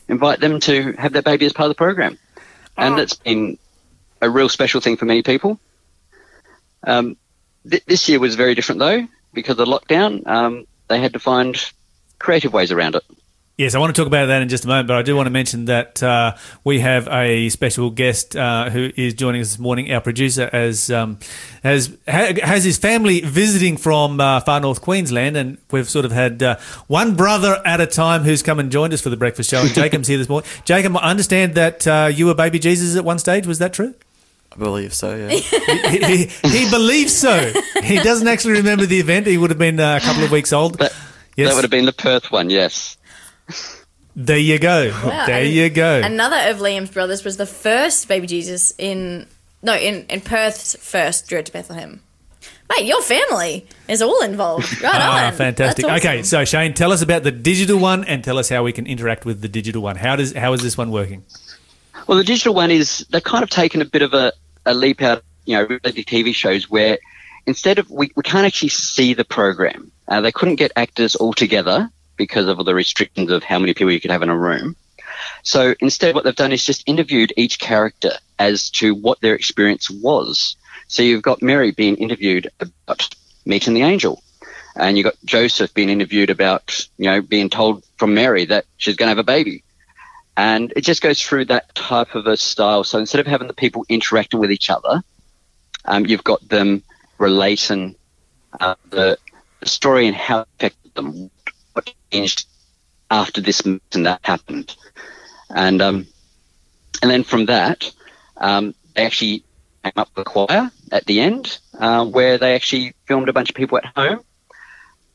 invite 0.08 0.39
them 0.39 0.60
to 0.62 0.93
have 0.93 1.13
their 1.13 1.21
baby 1.21 1.45
as 1.45 1.53
part 1.53 1.65
of 1.65 1.71
the 1.71 1.75
program. 1.75 2.17
And 2.77 2.99
it's 2.99 3.15
been 3.15 3.58
a 4.21 4.30
real 4.30 4.49
special 4.49 4.82
thing 4.82 4.97
for 4.97 5.06
many 5.06 5.23
people. 5.23 5.60
Um, 6.84 7.17
th- 7.69 7.86
this 7.86 8.08
year 8.08 8.19
was 8.19 8.36
very 8.36 8.56
different 8.56 8.80
though 8.80 9.08
because 9.34 9.60
of 9.60 9.67
lockdown. 9.67 10.25
Um, 10.27 10.67
they 10.88 11.01
had 11.01 11.13
to 11.13 11.19
find 11.19 11.56
creative 12.19 12.53
ways 12.53 12.71
around 12.71 12.95
it. 12.95 13.03
Yes, 13.57 13.73
I 13.73 13.79
want 13.79 13.95
to 13.95 13.99
talk 13.99 14.05
about 14.05 14.27
that 14.27 14.43
in 14.43 14.49
just 14.49 14.65
a 14.65 14.67
moment, 14.67 14.87
but 14.87 14.97
I 14.97 15.01
do 15.01 15.15
want 15.15 15.25
to 15.25 15.31
mention 15.31 15.65
that 15.65 16.03
uh, 16.03 16.35
we 16.63 16.79
have 16.79 17.07
a 17.07 17.49
special 17.49 17.89
guest 17.89 18.35
uh, 18.35 18.69
who 18.69 18.91
is 18.95 19.15
joining 19.15 19.41
us 19.41 19.47
this 19.49 19.57
morning. 19.59 19.91
Our 19.91 19.99
producer 19.99 20.47
has 20.51 20.91
um, 20.91 21.17
has 21.63 21.97
ha- 22.07 22.33
has 22.43 22.63
his 22.63 22.77
family 22.77 23.21
visiting 23.21 23.75
from 23.77 24.19
uh, 24.21 24.41
far 24.41 24.59
north 24.59 24.81
Queensland, 24.81 25.35
and 25.35 25.57
we've 25.71 25.89
sort 25.89 26.05
of 26.05 26.11
had 26.11 26.43
uh, 26.43 26.57
one 26.85 27.15
brother 27.15 27.59
at 27.65 27.81
a 27.81 27.87
time 27.87 28.21
who's 28.21 28.43
come 28.43 28.59
and 28.59 28.71
joined 28.71 28.93
us 28.93 29.01
for 29.01 29.09
the 29.09 29.17
breakfast 29.17 29.49
show. 29.49 29.61
And 29.61 29.69
Jacob's 29.73 30.07
here 30.07 30.19
this 30.19 30.29
morning. 30.29 30.47
Jacob, 30.63 30.95
I 30.95 31.09
understand 31.09 31.55
that 31.55 31.87
uh, 31.87 32.11
you 32.13 32.27
were 32.27 32.35
baby 32.35 32.59
Jesus 32.59 32.95
at 32.95 33.03
one 33.03 33.17
stage. 33.17 33.47
Was 33.47 33.57
that 33.57 33.73
true? 33.73 33.95
I 34.51 34.55
believe 34.57 34.93
so, 34.93 35.15
yeah. 35.15 35.29
he, 35.89 35.97
he, 35.97 36.25
he 36.47 36.69
believes 36.69 37.17
so. 37.17 37.51
He 37.83 37.95
doesn't 37.95 38.27
actually 38.27 38.53
remember 38.53 38.85
the 38.85 38.99
event. 38.99 39.25
He 39.25 39.37
would 39.39 39.49
have 39.49 39.57
been 39.59 39.79
uh, 39.79 39.97
a 39.99 40.05
couple 40.05 40.23
of 40.23 40.29
weeks 40.29 40.53
old. 40.53 40.77
That, 40.77 40.93
Yes. 41.35 41.49
that 41.49 41.55
would 41.55 41.63
have 41.65 41.71
been 41.71 41.85
the 41.85 41.93
Perth 41.93 42.31
one, 42.31 42.49
yes. 42.49 42.96
There 44.15 44.38
you 44.38 44.57
go. 44.60 44.91
Wow, 45.05 45.25
there 45.27 45.43
and 45.43 45.49
you 45.53 45.69
go. 45.69 46.01
Another 46.03 46.49
of 46.49 46.57
Liam's 46.57 46.89
brothers 46.89 47.23
was 47.23 47.38
the 47.38 47.45
first 47.45 48.07
baby 48.07 48.25
Jesus 48.27 48.73
in 48.77 49.27
no 49.62 49.75
in 49.75 50.05
in 50.07 50.21
Perth's 50.21 50.75
first 50.77 51.31
Road 51.31 51.45
to 51.45 51.51
Bethlehem. 51.51 52.01
Mate, 52.69 52.86
your 52.86 53.01
family 53.01 53.65
is 53.88 54.01
all 54.01 54.21
involved. 54.23 54.81
Right 54.81 54.91
Ah, 54.93 55.27
on. 55.27 55.33
fantastic. 55.33 55.86
Awesome. 55.86 55.95
Okay, 55.97 56.23
so 56.23 56.43
Shane, 56.45 56.73
tell 56.73 56.91
us 56.91 57.01
about 57.01 57.23
the 57.23 57.31
digital 57.31 57.77
one 57.79 58.03
and 58.03 58.23
tell 58.23 58.38
us 58.38 58.49
how 58.49 58.63
we 58.63 58.73
can 58.73 58.86
interact 58.88 59.23
with 59.23 59.41
the 59.41 59.47
digital 59.47 59.81
one. 59.81 59.95
How 59.95 60.15
does 60.15 60.33
how 60.33 60.51
is 60.53 60.62
this 60.62 60.77
one 60.77 60.91
working? 60.91 61.23
Well, 62.07 62.17
the 62.17 62.23
digital 62.23 62.53
one 62.53 62.71
is 62.71 63.05
they've 63.12 63.23
kind 63.23 63.43
of 63.43 63.49
taken 63.49 63.81
a 63.81 63.86
bit 63.86 64.01
of 64.01 64.13
a, 64.13 64.33
a 64.65 64.73
leap 64.73 65.01
out, 65.01 65.23
you 65.45 65.55
know, 65.57 65.63
reality 65.63 66.03
TV 66.03 66.33
shows 66.33 66.69
where 66.69 66.97
instead 67.45 67.79
of 67.79 67.89
we, 67.89 68.12
we 68.15 68.23
can't 68.23 68.45
actually 68.45 68.69
see 68.69 69.13
the 69.13 69.25
program. 69.25 69.91
Uh, 70.07 70.21
they 70.21 70.31
couldn't 70.31 70.55
get 70.55 70.71
actors 70.75 71.15
all 71.15 71.33
together 71.33 71.89
because 72.17 72.47
of 72.47 72.58
all 72.58 72.63
the 72.63 72.75
restrictions 72.75 73.32
of 73.32 73.43
how 73.43 73.60
many 73.60 73.73
people 73.73 73.91
you 73.91 74.01
could 74.01 74.12
have 74.12 74.23
in 74.23 74.30
a 74.30 74.38
room. 74.38 74.75
So 75.43 75.75
instead, 75.80 76.15
what 76.15 76.23
they've 76.23 76.36
done 76.36 76.51
is 76.51 76.63
just 76.63 76.84
interviewed 76.88 77.34
each 77.38 77.60
character 77.60 78.12
as 78.38 78.69
to 78.71 78.93
what 78.93 79.21
their 79.21 79.36
experience 79.36 79.89
was. 79.89 80.56
So 80.88 81.03
you've 81.03 81.21
got 81.21 81.41
Mary 81.41 81.71
being 81.71 81.95
interviewed 81.95 82.49
about 82.60 83.10
meeting 83.45 83.73
the 83.73 83.84
angel, 83.84 84.21
and 84.75 84.97
you've 84.97 85.06
got 85.06 85.15
Joseph 85.25 85.73
being 85.73 85.89
interviewed 85.89 86.30
about, 86.30 86.88
you 86.97 87.06
know, 87.06 87.21
being 87.21 87.49
told 87.49 87.84
from 87.97 88.13
Mary 88.13 88.45
that 88.45 88.65
she's 88.77 88.95
going 88.95 89.08
to 89.08 89.12
have 89.12 89.17
a 89.17 89.23
baby. 89.23 89.63
And 90.36 90.71
it 90.75 90.82
just 90.82 91.01
goes 91.01 91.21
through 91.21 91.45
that 91.45 91.73
type 91.73 92.13
of 92.13 92.27
a 92.27 92.38
style. 92.38 92.84
So 92.84 92.99
instead 92.99 93.19
of 93.19 93.27
having 93.27 93.47
the 93.47 93.56
people 93.56 93.86
interacting 93.89 94.39
with 94.39 94.51
each 94.51 94.69
other, 94.69 95.01
um, 95.86 96.06
you've 96.06 96.23
got 96.23 96.47
them 96.47 96.84
relating 97.17 97.95
uh, 98.60 98.75
the 98.89 99.17
story 99.63 100.08
and 100.08 100.15
how 100.15 100.41
it 100.41 100.47
affected 100.60 100.93
them, 100.93 101.32
changed 102.11 102.45
after 103.09 103.41
this 103.41 103.61
and 103.61 103.81
that 103.93 104.19
happened. 104.23 104.75
And 105.49 105.81
um, 105.81 106.07
and 107.01 107.11
then 107.11 107.23
from 107.23 107.45
that, 107.45 107.91
um, 108.37 108.73
they 108.95 109.05
actually 109.05 109.43
came 109.83 109.93
up 109.95 110.09
with 110.15 110.27
a 110.27 110.29
choir 110.29 110.71
at 110.91 111.05
the 111.05 111.21
end, 111.21 111.59
uh, 111.79 112.05
where 112.05 112.37
they 112.37 112.55
actually 112.55 112.93
filmed 113.05 113.29
a 113.29 113.33
bunch 113.33 113.49
of 113.49 113.55
people 113.55 113.77
at 113.77 113.85
home 113.85 114.21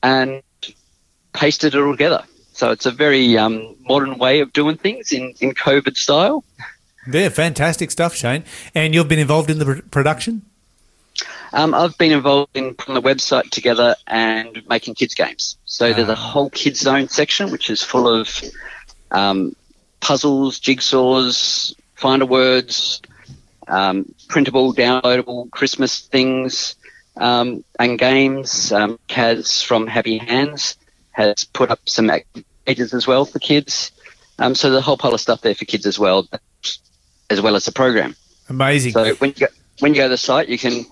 and 0.03 0.43
pasted 1.33 1.75
it 1.75 1.81
all 1.81 1.93
together. 1.93 2.25
So 2.53 2.71
it's 2.71 2.87
a 2.87 2.91
very 2.91 3.37
um, 3.39 3.77
modern 3.81 4.19
way 4.19 4.41
of 4.41 4.53
doing 4.53 4.77
things 4.77 5.13
in, 5.13 5.35
in 5.41 5.53
COVID 5.53 5.97
style. 5.97 6.45
Yeah, 7.11 7.31
fantastic 7.31 7.91
stuff, 7.91 8.15
Shane. 8.15 8.45
And 8.75 8.95
you've 8.95 9.09
been 9.09 9.19
involved 9.19 9.51
in 9.51 9.59
the 9.59 9.65
pr- 9.65 9.89
production? 9.91 10.43
Um, 11.53 11.75
I've 11.75 11.97
been 11.99 12.13
involved 12.13 12.57
in 12.57 12.75
putting 12.75 12.95
the 12.95 13.03
website 13.03 13.51
together 13.51 13.95
and 14.07 14.63
making 14.69 14.95
kids 14.95 15.15
games. 15.15 15.59
So 15.65 15.93
there's 15.93 16.09
a 16.09 16.15
whole 16.15 16.51
kids 16.51 16.81
zone 16.81 17.09
section 17.09 17.51
which 17.51 17.69
is 17.69 17.83
full 17.83 18.09
of 18.09 18.43
um, 19.11 19.55
puzzles, 20.01 20.61
jigsaws, 20.61 21.75
finder 21.95 22.27
words, 22.27 23.03
um, 23.69 24.15
printable, 24.29 24.75
downloadable 24.75 25.51
Christmas 25.51 26.01
things, 26.01 26.75
um, 27.17 27.65
and 27.79 27.99
games. 27.99 28.73
Um, 28.73 28.99
Kaz 29.09 29.65
from 29.65 29.87
Happy 29.87 30.19
Hands 30.19 30.77
has 31.11 31.45
put 31.45 31.71
up 31.71 31.81
some 31.87 32.11
pages 32.65 32.95
as 32.95 33.07
well 33.07 33.25
for 33.25 33.39
kids. 33.39 33.93
Um, 34.39 34.55
so 34.55 34.71
there's 34.71 34.81
a 34.81 34.83
whole 34.83 34.97
pile 34.97 35.15
of 35.15 35.21
stuff 35.21 35.43
there 35.43 35.55
for 35.55 35.67
kids 35.67 35.87
as 35.87 35.99
well, 35.99 36.27
as 37.29 37.41
well 37.41 37.55
as 37.55 37.65
the 37.67 37.73
program. 37.73 38.17
Amazing. 38.49 38.93
So 38.93 39.15
when 39.15 39.31
you 39.31 39.47
go, 39.47 39.47
when 39.79 39.95
you 39.95 40.01
go 40.01 40.07
to 40.07 40.09
the 40.09 40.19
site, 40.19 40.49
you 40.49 40.59
can 40.59 40.85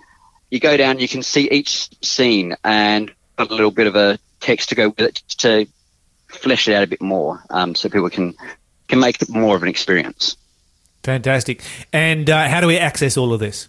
you 0.51 0.61
go 0.61 0.77
down, 0.77 0.99
you 0.99 1.09
can 1.09 1.23
see 1.23 1.49
each 1.51 1.89
scene 2.05 2.57
and 2.65 3.11
put 3.37 3.51
a 3.51 3.55
little 3.55 3.71
bit 3.71 3.87
of 3.87 3.97
a 3.97 4.19
text 4.41 4.71
to 4.71 4.75
go 4.75 4.89
with 4.89 5.01
it 5.01 5.15
to 5.39 5.67
flesh 6.29 6.69
it 6.69 6.75
out 6.75 6.83
a 6.83 6.87
bit 6.87 7.03
more, 7.03 7.43
um, 7.51 7.75
so 7.75 7.89
people 7.89 8.11
can 8.11 8.35
can 8.89 9.01
make 9.01 9.21
it 9.23 9.29
more 9.29 9.57
of 9.57 9.63
an 9.63 9.69
experience. 9.69 10.37
Fantastic. 11.03 11.63
And 11.93 12.29
uh, 12.29 12.49
how 12.49 12.61
do 12.61 12.67
we 12.67 12.77
access 12.77 13.17
all 13.17 13.33
of 13.33 13.41
this? 13.41 13.69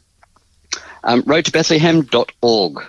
Um, 1.03 1.23
roadtobethlehem.org. 1.23 2.83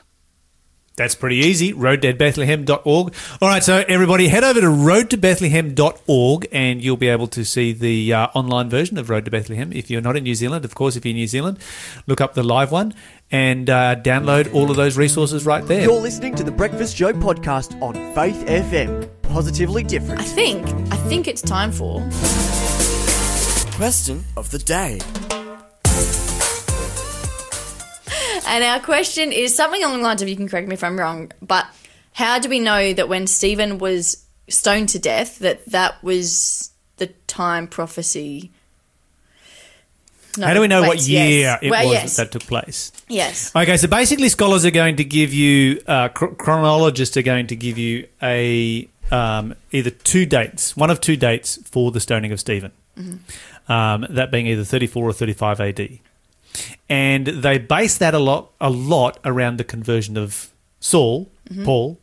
That's 0.96 1.14
pretty 1.14 1.37
easy. 1.37 1.72
roadtobethlehem.org. 1.72 3.14
All 3.40 3.48
right, 3.48 3.62
so 3.62 3.85
everybody 3.88 4.28
head 4.28 4.44
over 4.44 4.61
to 4.61 4.66
roadtobethlehem.org 4.66 6.48
and 6.52 6.83
you'll 6.83 6.96
be 6.96 7.09
able 7.09 7.28
to 7.28 7.44
see 7.44 7.72
the 7.72 8.12
uh, 8.12 8.26
online 8.35 8.68
version 8.68 8.98
of 8.98 9.09
Road 9.09 9.24
to 9.24 9.31
Bethlehem. 9.31 9.72
If 9.72 9.90
you're 9.90 10.02
not 10.02 10.16
in 10.16 10.24
New 10.24 10.35
Zealand, 10.35 10.64
of 10.64 10.74
course, 10.74 10.96
if 10.96 11.05
you're 11.05 11.11
in 11.11 11.16
New 11.16 11.26
Zealand, 11.26 11.59
look 12.07 12.20
up 12.20 12.35
the 12.35 12.42
live 12.42 12.70
one 12.70 12.94
and 13.31 13.70
uh, 13.70 13.96
download 13.96 14.52
all 14.55 14.70
of 14.70 14.76
those 14.76 14.98
resources 14.98 15.46
right 15.46 15.64
there. 15.66 15.83
You're 15.83 16.00
listening 16.00 16.35
to 16.35 16.44
the 16.44 16.52
Breakfast 16.52 16.96
Show 16.96 17.12
podcast 17.14 17.81
on 17.81 17.94
Faith 18.14 18.44
FM. 18.46 19.09
Positively 19.22 19.83
different. 19.83 20.20
I 20.20 20.24
think 20.24 20.66
I 20.92 20.96
think 21.09 21.26
it's 21.26 21.40
time 21.40 21.72
for 21.72 22.00
Question 23.76 24.22
of 24.37 24.50
the 24.50 24.59
day. 24.59 25.00
And 28.46 28.64
our 28.64 28.81
question 28.81 29.33
is 29.33 29.55
something 29.55 29.83
along 29.83 29.98
the 29.98 30.05
lines 30.05 30.22
of 30.22 30.28
you 30.28 30.37
can 30.37 30.48
correct 30.48 30.68
me 30.68 30.74
if 30.74 30.85
I'm 30.85 30.98
wrong, 30.98 31.31
but 31.40 31.66
how 32.14 32.38
do 32.38 32.48
we 32.48 32.61
know 32.61 32.92
that 32.92 33.09
when 33.09 33.26
Stephen 33.26 33.78
was 33.78 34.24
stoned 34.48 34.88
to 34.90 34.98
death 34.98 35.38
that 35.38 35.64
that 35.66 36.02
was 36.02 36.70
the 36.96 37.07
time 37.26 37.66
prophecy? 37.66 38.50
No, 40.38 40.46
How 40.46 40.55
do 40.55 40.61
we 40.62 40.68
know 40.68 40.83
what 40.83 41.00
year 41.07 41.28
yes. 41.40 41.59
it 41.62 41.70
Well, 41.70 41.85
was 41.85 41.92
yes. 41.92 42.16
that 42.16 42.31
that 42.33 42.38
took 42.40 42.48
place? 42.48 42.90
yes. 43.09 43.55
Okay, 43.55 43.76
so 43.76 43.87
basically, 43.87 44.28
scholars 44.31 44.64
are 44.64 44.70
going 44.70 44.96
to 44.96 45.05
give 45.05 45.33
you, 45.35 45.83
uh, 45.87 46.09
chro- 46.09 46.37
chronologists 46.38 47.16
are 47.18 47.22
going 47.22 47.46
to 47.48 47.57
give 47.57 47.76
you 47.76 48.09
a 48.22 48.88
um, 49.11 49.55
either 49.72 49.90
two 49.90 50.24
dates, 50.24 50.74
one 50.74 50.88
of 50.90 51.02
two 51.02 51.16
dates 51.16 51.59
for 51.68 51.90
the 51.92 52.00
stoning 52.00 52.33
of 52.33 52.40
Stephen. 52.40 52.72
Um, 53.68 54.07
that 54.11 54.31
being 54.31 54.46
either 54.46 54.64
34 54.64 55.05
or 55.09 55.12
35 55.12 55.61
AD, 55.61 55.98
and 56.88 57.27
they 57.27 57.59
base 57.59 57.99
that 57.99 58.15
a 58.15 58.19
lot, 58.19 58.53
a 58.61 58.71
lot 58.71 59.19
around 59.25 59.57
the 59.59 59.65
conversion 59.65 60.17
of 60.17 60.51
Saul, 60.81 61.31
Paul, 61.65 61.99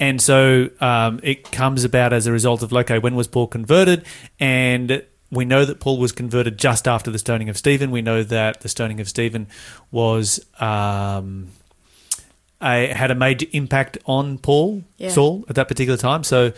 and 0.00 0.20
so 0.22 0.70
um, 0.80 1.20
it 1.22 1.50
comes 1.52 1.84
about 1.84 2.12
as 2.12 2.26
a 2.26 2.32
result 2.32 2.62
of 2.62 2.72
okay, 2.72 2.98
when 2.98 3.14
was 3.14 3.28
Paul 3.28 3.46
converted? 3.46 4.04
And 4.40 5.04
we 5.30 5.44
know 5.44 5.64
that 5.64 5.80
Paul 5.80 5.98
was 5.98 6.12
converted 6.12 6.58
just 6.58 6.86
after 6.88 7.10
the 7.10 7.18
stoning 7.18 7.48
of 7.48 7.56
Stephen. 7.58 7.90
We 7.90 8.02
know 8.02 8.22
that 8.22 8.60
the 8.60 8.68
stoning 8.68 9.00
of 9.00 9.08
Stephen 9.08 9.46
was 9.90 10.44
um, 10.60 11.48
a, 12.62 12.86
had 12.88 13.10
a 13.10 13.14
major 13.14 13.46
impact 13.52 13.98
on 14.06 14.38
Paul, 14.38 14.82
Yeah. 14.96 15.10
Saul, 15.10 15.44
at 15.48 15.56
that 15.56 15.68
particular 15.68 15.96
time. 15.96 16.24
So 16.24 16.52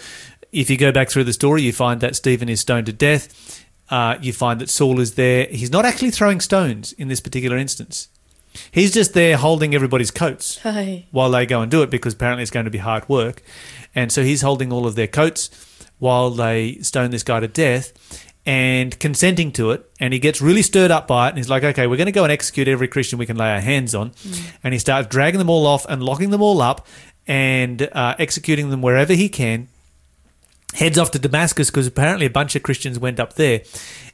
if 0.53 0.71
you 0.71 0.77
go 0.77 0.93
back 0.93 1.11
through 1.11 1.25
the 1.25 1.33
story, 1.33 1.63
you 1.63 1.73
find 1.73 2.01
that 2.01 2.17
Stephen 2.17 2.49
is 2.49 2.61
stoned 2.61 2.87
to 2.87 2.93
death. 2.93 3.65
Uh, 3.89 4.17
you 4.21 4.33
find 4.33 4.61
that 4.61 4.69
Saul 4.71 4.99
is 5.01 5.15
there. 5.15 5.47
He's 5.47 5.71
not 5.71 5.85
actually 5.85 6.11
throwing 6.11 6.41
stones 6.41 6.93
in 6.95 7.09
this 7.09 7.21
particular 7.21 7.57
instance. 7.57 8.09
He's 8.71 8.93
just 8.93 9.13
there 9.15 9.37
holding 9.37 9.75
everybody's 9.75 10.11
coats 10.11 10.59
Hey. 10.59 11.07
while 11.11 11.31
they 11.31 11.45
go 11.47 11.61
and 11.61 11.71
do 11.71 11.83
it 11.83 11.91
because 11.91 12.15
apparently 12.15 12.43
it's 12.43 12.51
going 12.51 12.65
to 12.65 12.71
be 12.71 12.79
hard 12.79 13.09
work. 13.09 13.43
And 13.95 14.11
so 14.11 14.23
he's 14.23 14.43
holding 14.43 14.73
all 14.73 14.87
of 14.87 14.95
their 14.95 15.07
coats 15.07 15.51
while 15.99 16.31
they 16.31 16.79
stone 16.81 17.11
this 17.11 17.23
guy 17.23 17.41
to 17.41 17.49
death 17.49 17.93
and 18.47 18.99
consenting 18.99 19.53
to 19.53 19.73
it. 19.73 19.89
And 20.01 20.13
he 20.15 20.19
gets 20.19 20.41
really 20.41 20.63
stirred 20.63 20.91
up 20.91 21.07
by 21.07 21.27
it. 21.27 21.31
And 21.31 21.39
he's 21.39 21.51
like, 21.51 21.65
okay, 21.65 21.87
we're 21.87 21.97
going 21.97 22.07
to 22.07 22.13
go 22.13 22.25
and 22.25 22.33
execute 22.33 22.67
every 22.67 22.89
Christian 22.89 23.19
we 23.19 23.27
can 23.27 23.37
lay 23.37 23.51
our 23.53 23.61
hands 23.61 23.95
on. 23.95 24.13
And 24.65 24.73
he 24.73 24.79
starts 24.81 25.09
dragging 25.09 25.39
them 25.39 25.51
all 25.51 25.67
off 25.67 25.85
and 25.89 26.03
locking 26.03 26.31
them 26.31 26.41
all 26.43 26.61
up 26.63 26.87
and 27.27 27.83
uh, 27.93 28.15
executing 28.19 28.71
them 28.71 28.81
wherever 28.83 29.13
he 29.13 29.29
can 29.29 29.69
heads 30.77 30.99
off 30.99 31.11
to 31.13 31.19
Damascus 31.19 31.71
because 31.71 31.87
apparently 31.87 32.27
a 32.27 32.31
bunch 32.31 32.55
of 32.55 32.63
Christians 32.63 32.99
went 32.99 33.19
up 33.19 33.35
there. 33.35 33.63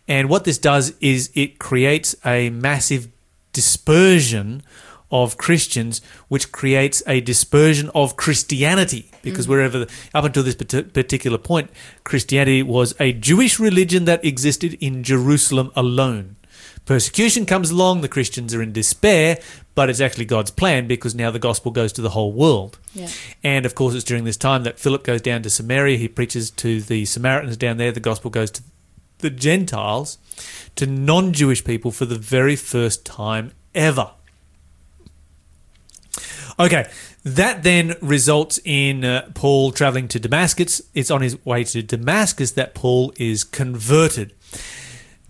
And 0.09 0.29
what 0.29 0.45
this 0.45 0.59
does 0.59 0.95
is 1.01 1.31
it 1.35 1.59
creates 1.59 2.17
a 2.25 2.51
massive 2.51 3.09
dispersion 3.53 4.63
of 5.11 5.37
Christians, 5.37 6.01
which 6.29 6.51
creates 6.53 7.03
a 7.07 7.21
dispersion 7.21 7.91
of 7.95 8.17
Christianity. 8.17 9.11
Because 9.21 9.47
mm. 9.47 9.51
wherever, 9.51 9.87
up 10.15 10.25
until 10.25 10.43
this 10.43 10.55
particular 10.55 11.39
point, 11.39 11.71
Christianity 12.03 12.63
was 12.63 12.95
a 12.99 13.13
Jewish 13.13 13.61
religion 13.61 14.07
that 14.07 14.25
existed 14.25 14.75
in 14.81 15.03
Jerusalem 15.05 15.71
alone. 15.77 16.37
Persecution 16.85 17.47
comes 17.47 17.71
along, 17.71 18.01
the 18.01 18.09
Christians 18.09 18.53
are 18.55 18.63
in 18.63 18.73
despair, 18.73 19.39
but 19.75 19.89
it's 19.89 20.01
actually 20.01 20.25
God's 20.25 20.51
plan 20.51 20.87
because 20.89 21.15
now 21.15 21.31
the 21.31 21.39
gospel 21.39 21.71
goes 21.71 21.93
to 21.95 22.03
the 22.03 22.11
whole 22.11 22.33
world. 22.33 22.79
Yeah. 22.93 23.09
And 23.45 23.65
of 23.65 23.75
course, 23.75 23.95
it's 23.95 24.05
during 24.05 24.25
this 24.25 24.37
time 24.37 24.65
that 24.65 24.79
Philip 24.79 25.05
goes 25.05 25.23
down 25.23 25.43
to 25.43 25.51
Samaria. 25.51 25.97
He 25.97 26.09
preaches 26.09 26.51
to 26.51 26.81
the 26.81 27.05
Samaritans 27.05 27.57
down 27.57 27.77
there. 27.77 27.93
The 27.93 28.01
gospel 28.01 28.31
goes 28.31 28.51
to 28.53 28.63
the 29.19 29.31
Gentiles, 29.31 30.19
to 30.77 30.87
non 30.87 31.33
Jewish 31.33 31.65
people 31.65 31.91
for 31.91 32.05
the 32.05 32.19
very 32.19 32.57
first 32.57 33.07
time 33.07 33.53
ever. 33.75 34.11
Okay, 36.59 36.91
that 37.25 37.63
then 37.63 37.95
results 38.03 38.61
in 38.65 39.05
uh, 39.05 39.31
Paul 39.35 39.73
traveling 39.73 40.09
to 40.09 40.21
Damascus. 40.21 40.83
It's 40.93 41.11
on 41.11 41.23
his 41.23 41.43
way 41.47 41.65
to 41.65 41.83
Damascus 41.83 42.53
that 42.53 42.75
Paul 42.75 43.13
is 43.17 43.45
converted. 43.45 44.35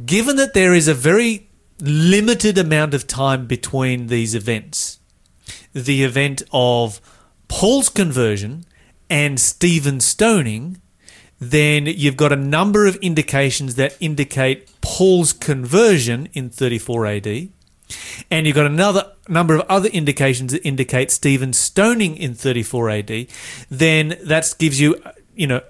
Given 0.05 0.37
that 0.37 0.55
there 0.55 0.75
is 0.75 0.89
a 0.89 0.95
very 0.95 1.51
limited 1.81 2.57
amount 2.59 2.95
of 2.95 3.07
time 3.07 3.47
between 3.47 4.07
these 4.07 4.35
events, 4.35 4.99
the 5.73 6.05
event 6.05 6.43
of 6.53 7.01
Paul's 7.49 7.89
conversion 7.89 8.65
and 9.11 9.39
Stephen's 9.39 10.05
stoning, 10.05 10.81
then 11.39 11.87
you've 11.87 12.17
got 12.17 12.33
a 12.33 12.37
number 12.37 12.87
of 12.87 12.97
indications 12.97 13.75
that 13.75 13.97
indicate 14.01 14.71
Paul's 14.81 15.33
conversion 15.33 16.29
in 16.33 16.51
34 16.51 17.07
AD. 17.07 17.49
And 18.31 18.47
you've 18.47 18.57
got 18.57 18.67
another 18.67 19.13
number 19.29 19.55
of 19.57 19.63
other 19.69 19.89
indications 19.89 20.53
that 20.53 20.67
indicate 20.67 21.11
Stephen's 21.11 21.59
stoning 21.59 22.17
in 22.17 22.35
34 22.35 22.91
AD. 22.91 23.27
Then 23.69 24.17
that 24.23 24.55
gives 24.59 24.81
you, 24.81 25.03
you 25.35 25.47
know, 25.47 25.61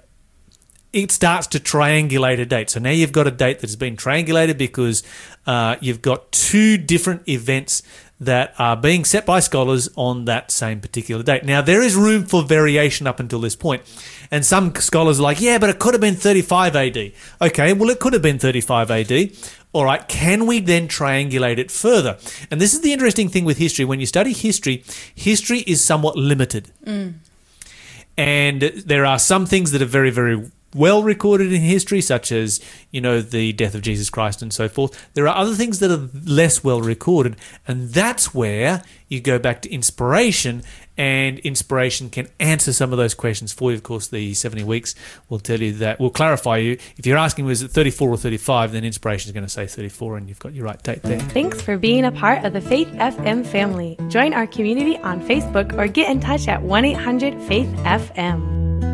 it 0.92 1.11
starts 1.11 1.46
to 1.48 1.59
triangulate 1.59 2.38
a 2.38 2.44
date. 2.44 2.70
So 2.70 2.81
now 2.81 2.90
you've 2.90 3.12
got 3.12 3.26
a 3.26 3.31
date 3.31 3.61
that 3.61 3.68
has 3.68 3.76
been 3.76 3.96
triangulated 3.96 4.59
because 4.59 5.02
uh, 5.46 5.76
you've 5.81 6.02
got 6.02 6.31
two 6.33 6.76
different 6.76 7.28
events 7.28 7.83
that 8.20 8.55
are 8.57 8.76
being 8.76 9.05
set 9.05 9.26
by 9.26 9.40
scholars 9.40 9.88
on 9.96 10.26
that 10.26 10.50
same 10.52 10.81
particular 10.81 11.24
date. 11.24 11.44
Now, 11.44 11.61
there 11.61 11.83
is 11.83 11.96
room 11.96 12.24
for 12.24 12.44
variation 12.44 13.09
up 13.09 13.18
until 13.18 13.40
this 13.40 13.57
point. 13.57 13.83
And 14.31 14.44
some 14.44 14.72
scholars 14.76 15.18
are 15.18 15.24
like, 15.24 15.40
yeah, 15.40 15.59
but 15.59 15.70
it 15.70 15.81
could 15.81 15.92
have 15.94 16.00
been 16.00 16.14
35 16.14 16.76
AD. 16.76 17.12
Okay, 17.40 17.72
well, 17.72 17.90
it 17.90 17.98
could 17.98 18.12
have 18.12 18.22
been 18.22 18.38
35 18.38 18.90
AD. 18.92 19.33
All 19.72 19.85
right, 19.85 20.07
can 20.07 20.46
we 20.46 20.61
then 20.61 20.87
triangulate 20.87 21.59
it 21.59 21.70
further? 21.70 22.16
And 22.48 22.61
this 22.61 22.74
is 22.74 22.83
the 22.83 22.92
interesting 22.92 23.28
thing 23.28 23.44
with 23.44 23.59
history. 23.59 23.85
When 23.85 23.98
you 23.98 24.07
study 24.07 24.33
history, 24.33 24.85
history 25.14 25.61
is 25.61 25.83
somewhat 25.83 26.14
limited. 26.14 26.70
And 28.16 28.62
there 28.62 29.05
are 29.05 29.18
some 29.18 29.46
things 29.46 29.72
that 29.72 29.83
are 29.83 29.87
very, 29.87 30.11
very 30.11 30.48
well 30.74 31.02
recorded 31.02 31.52
in 31.52 31.61
history, 31.61 32.00
such 32.00 32.32
as, 32.32 32.61
you 32.90 33.00
know, 33.00 33.20
the 33.20 33.52
death 33.52 33.74
of 33.74 33.82
Jesus 33.82 34.11
Christ 34.11 34.42
and 34.42 34.52
so 34.52 34.68
forth. 34.68 35.11
There 35.14 35.28
are 35.28 35.37
other 35.37 35.54
things 35.54 35.78
that 35.80 35.90
are 35.90 36.08
less 36.24 36.64
well 36.64 36.80
recorded. 36.80 37.37
And 37.66 37.90
that's 37.90 38.35
where 38.35 38.82
you 39.08 39.20
go 39.20 39.38
back 39.38 39.61
to 39.62 39.70
inspiration, 39.70 40.62
and 40.96 41.38
inspiration 41.40 42.08
can 42.08 42.28
answer 42.40 42.72
some 42.72 42.92
of 42.92 42.98
those 42.98 43.12
questions 43.12 43.52
for 43.52 43.70
you. 43.70 43.76
Of 43.76 43.82
course, 43.82 44.08
the 44.08 44.32
70 44.32 44.64
weeks 44.64 44.94
will 45.28 45.38
tell 45.38 45.61
you 45.61 45.72
that, 45.74 46.00
will 46.00 46.11
clarify 46.11 46.56
you. 46.58 46.78
If 46.96 47.06
you're 47.06 47.18
asking, 47.18 47.44
was 47.44 47.62
it 47.62 47.70
34 47.70 48.08
or 48.08 48.16
35, 48.16 48.72
then 48.72 48.85
inspiration 48.85 49.28
is 49.28 49.32
going 49.32 49.44
to 49.44 49.50
say 49.50 49.66
34, 49.66 50.16
and 50.16 50.28
you've 50.28 50.38
got 50.38 50.54
your 50.54 50.64
right 50.64 50.82
date 50.82 51.02
there. 51.02 51.20
Thanks 51.20 51.61
for 51.61 51.76
being 51.76 52.06
a 52.06 52.12
part 52.12 52.44
of 52.44 52.54
the 52.54 52.61
Faith 52.62 52.88
FM 52.88 53.44
family. 53.44 53.98
Join 54.08 54.32
our 54.32 54.46
community 54.46 54.96
on 54.98 55.20
Facebook 55.20 55.76
or 55.76 55.87
get 55.88 56.11
in 56.11 56.20
touch 56.20 56.48
at 56.48 56.62
1 56.62 56.85
800 56.85 57.42
Faith 57.42 57.68
FM. 57.85 58.91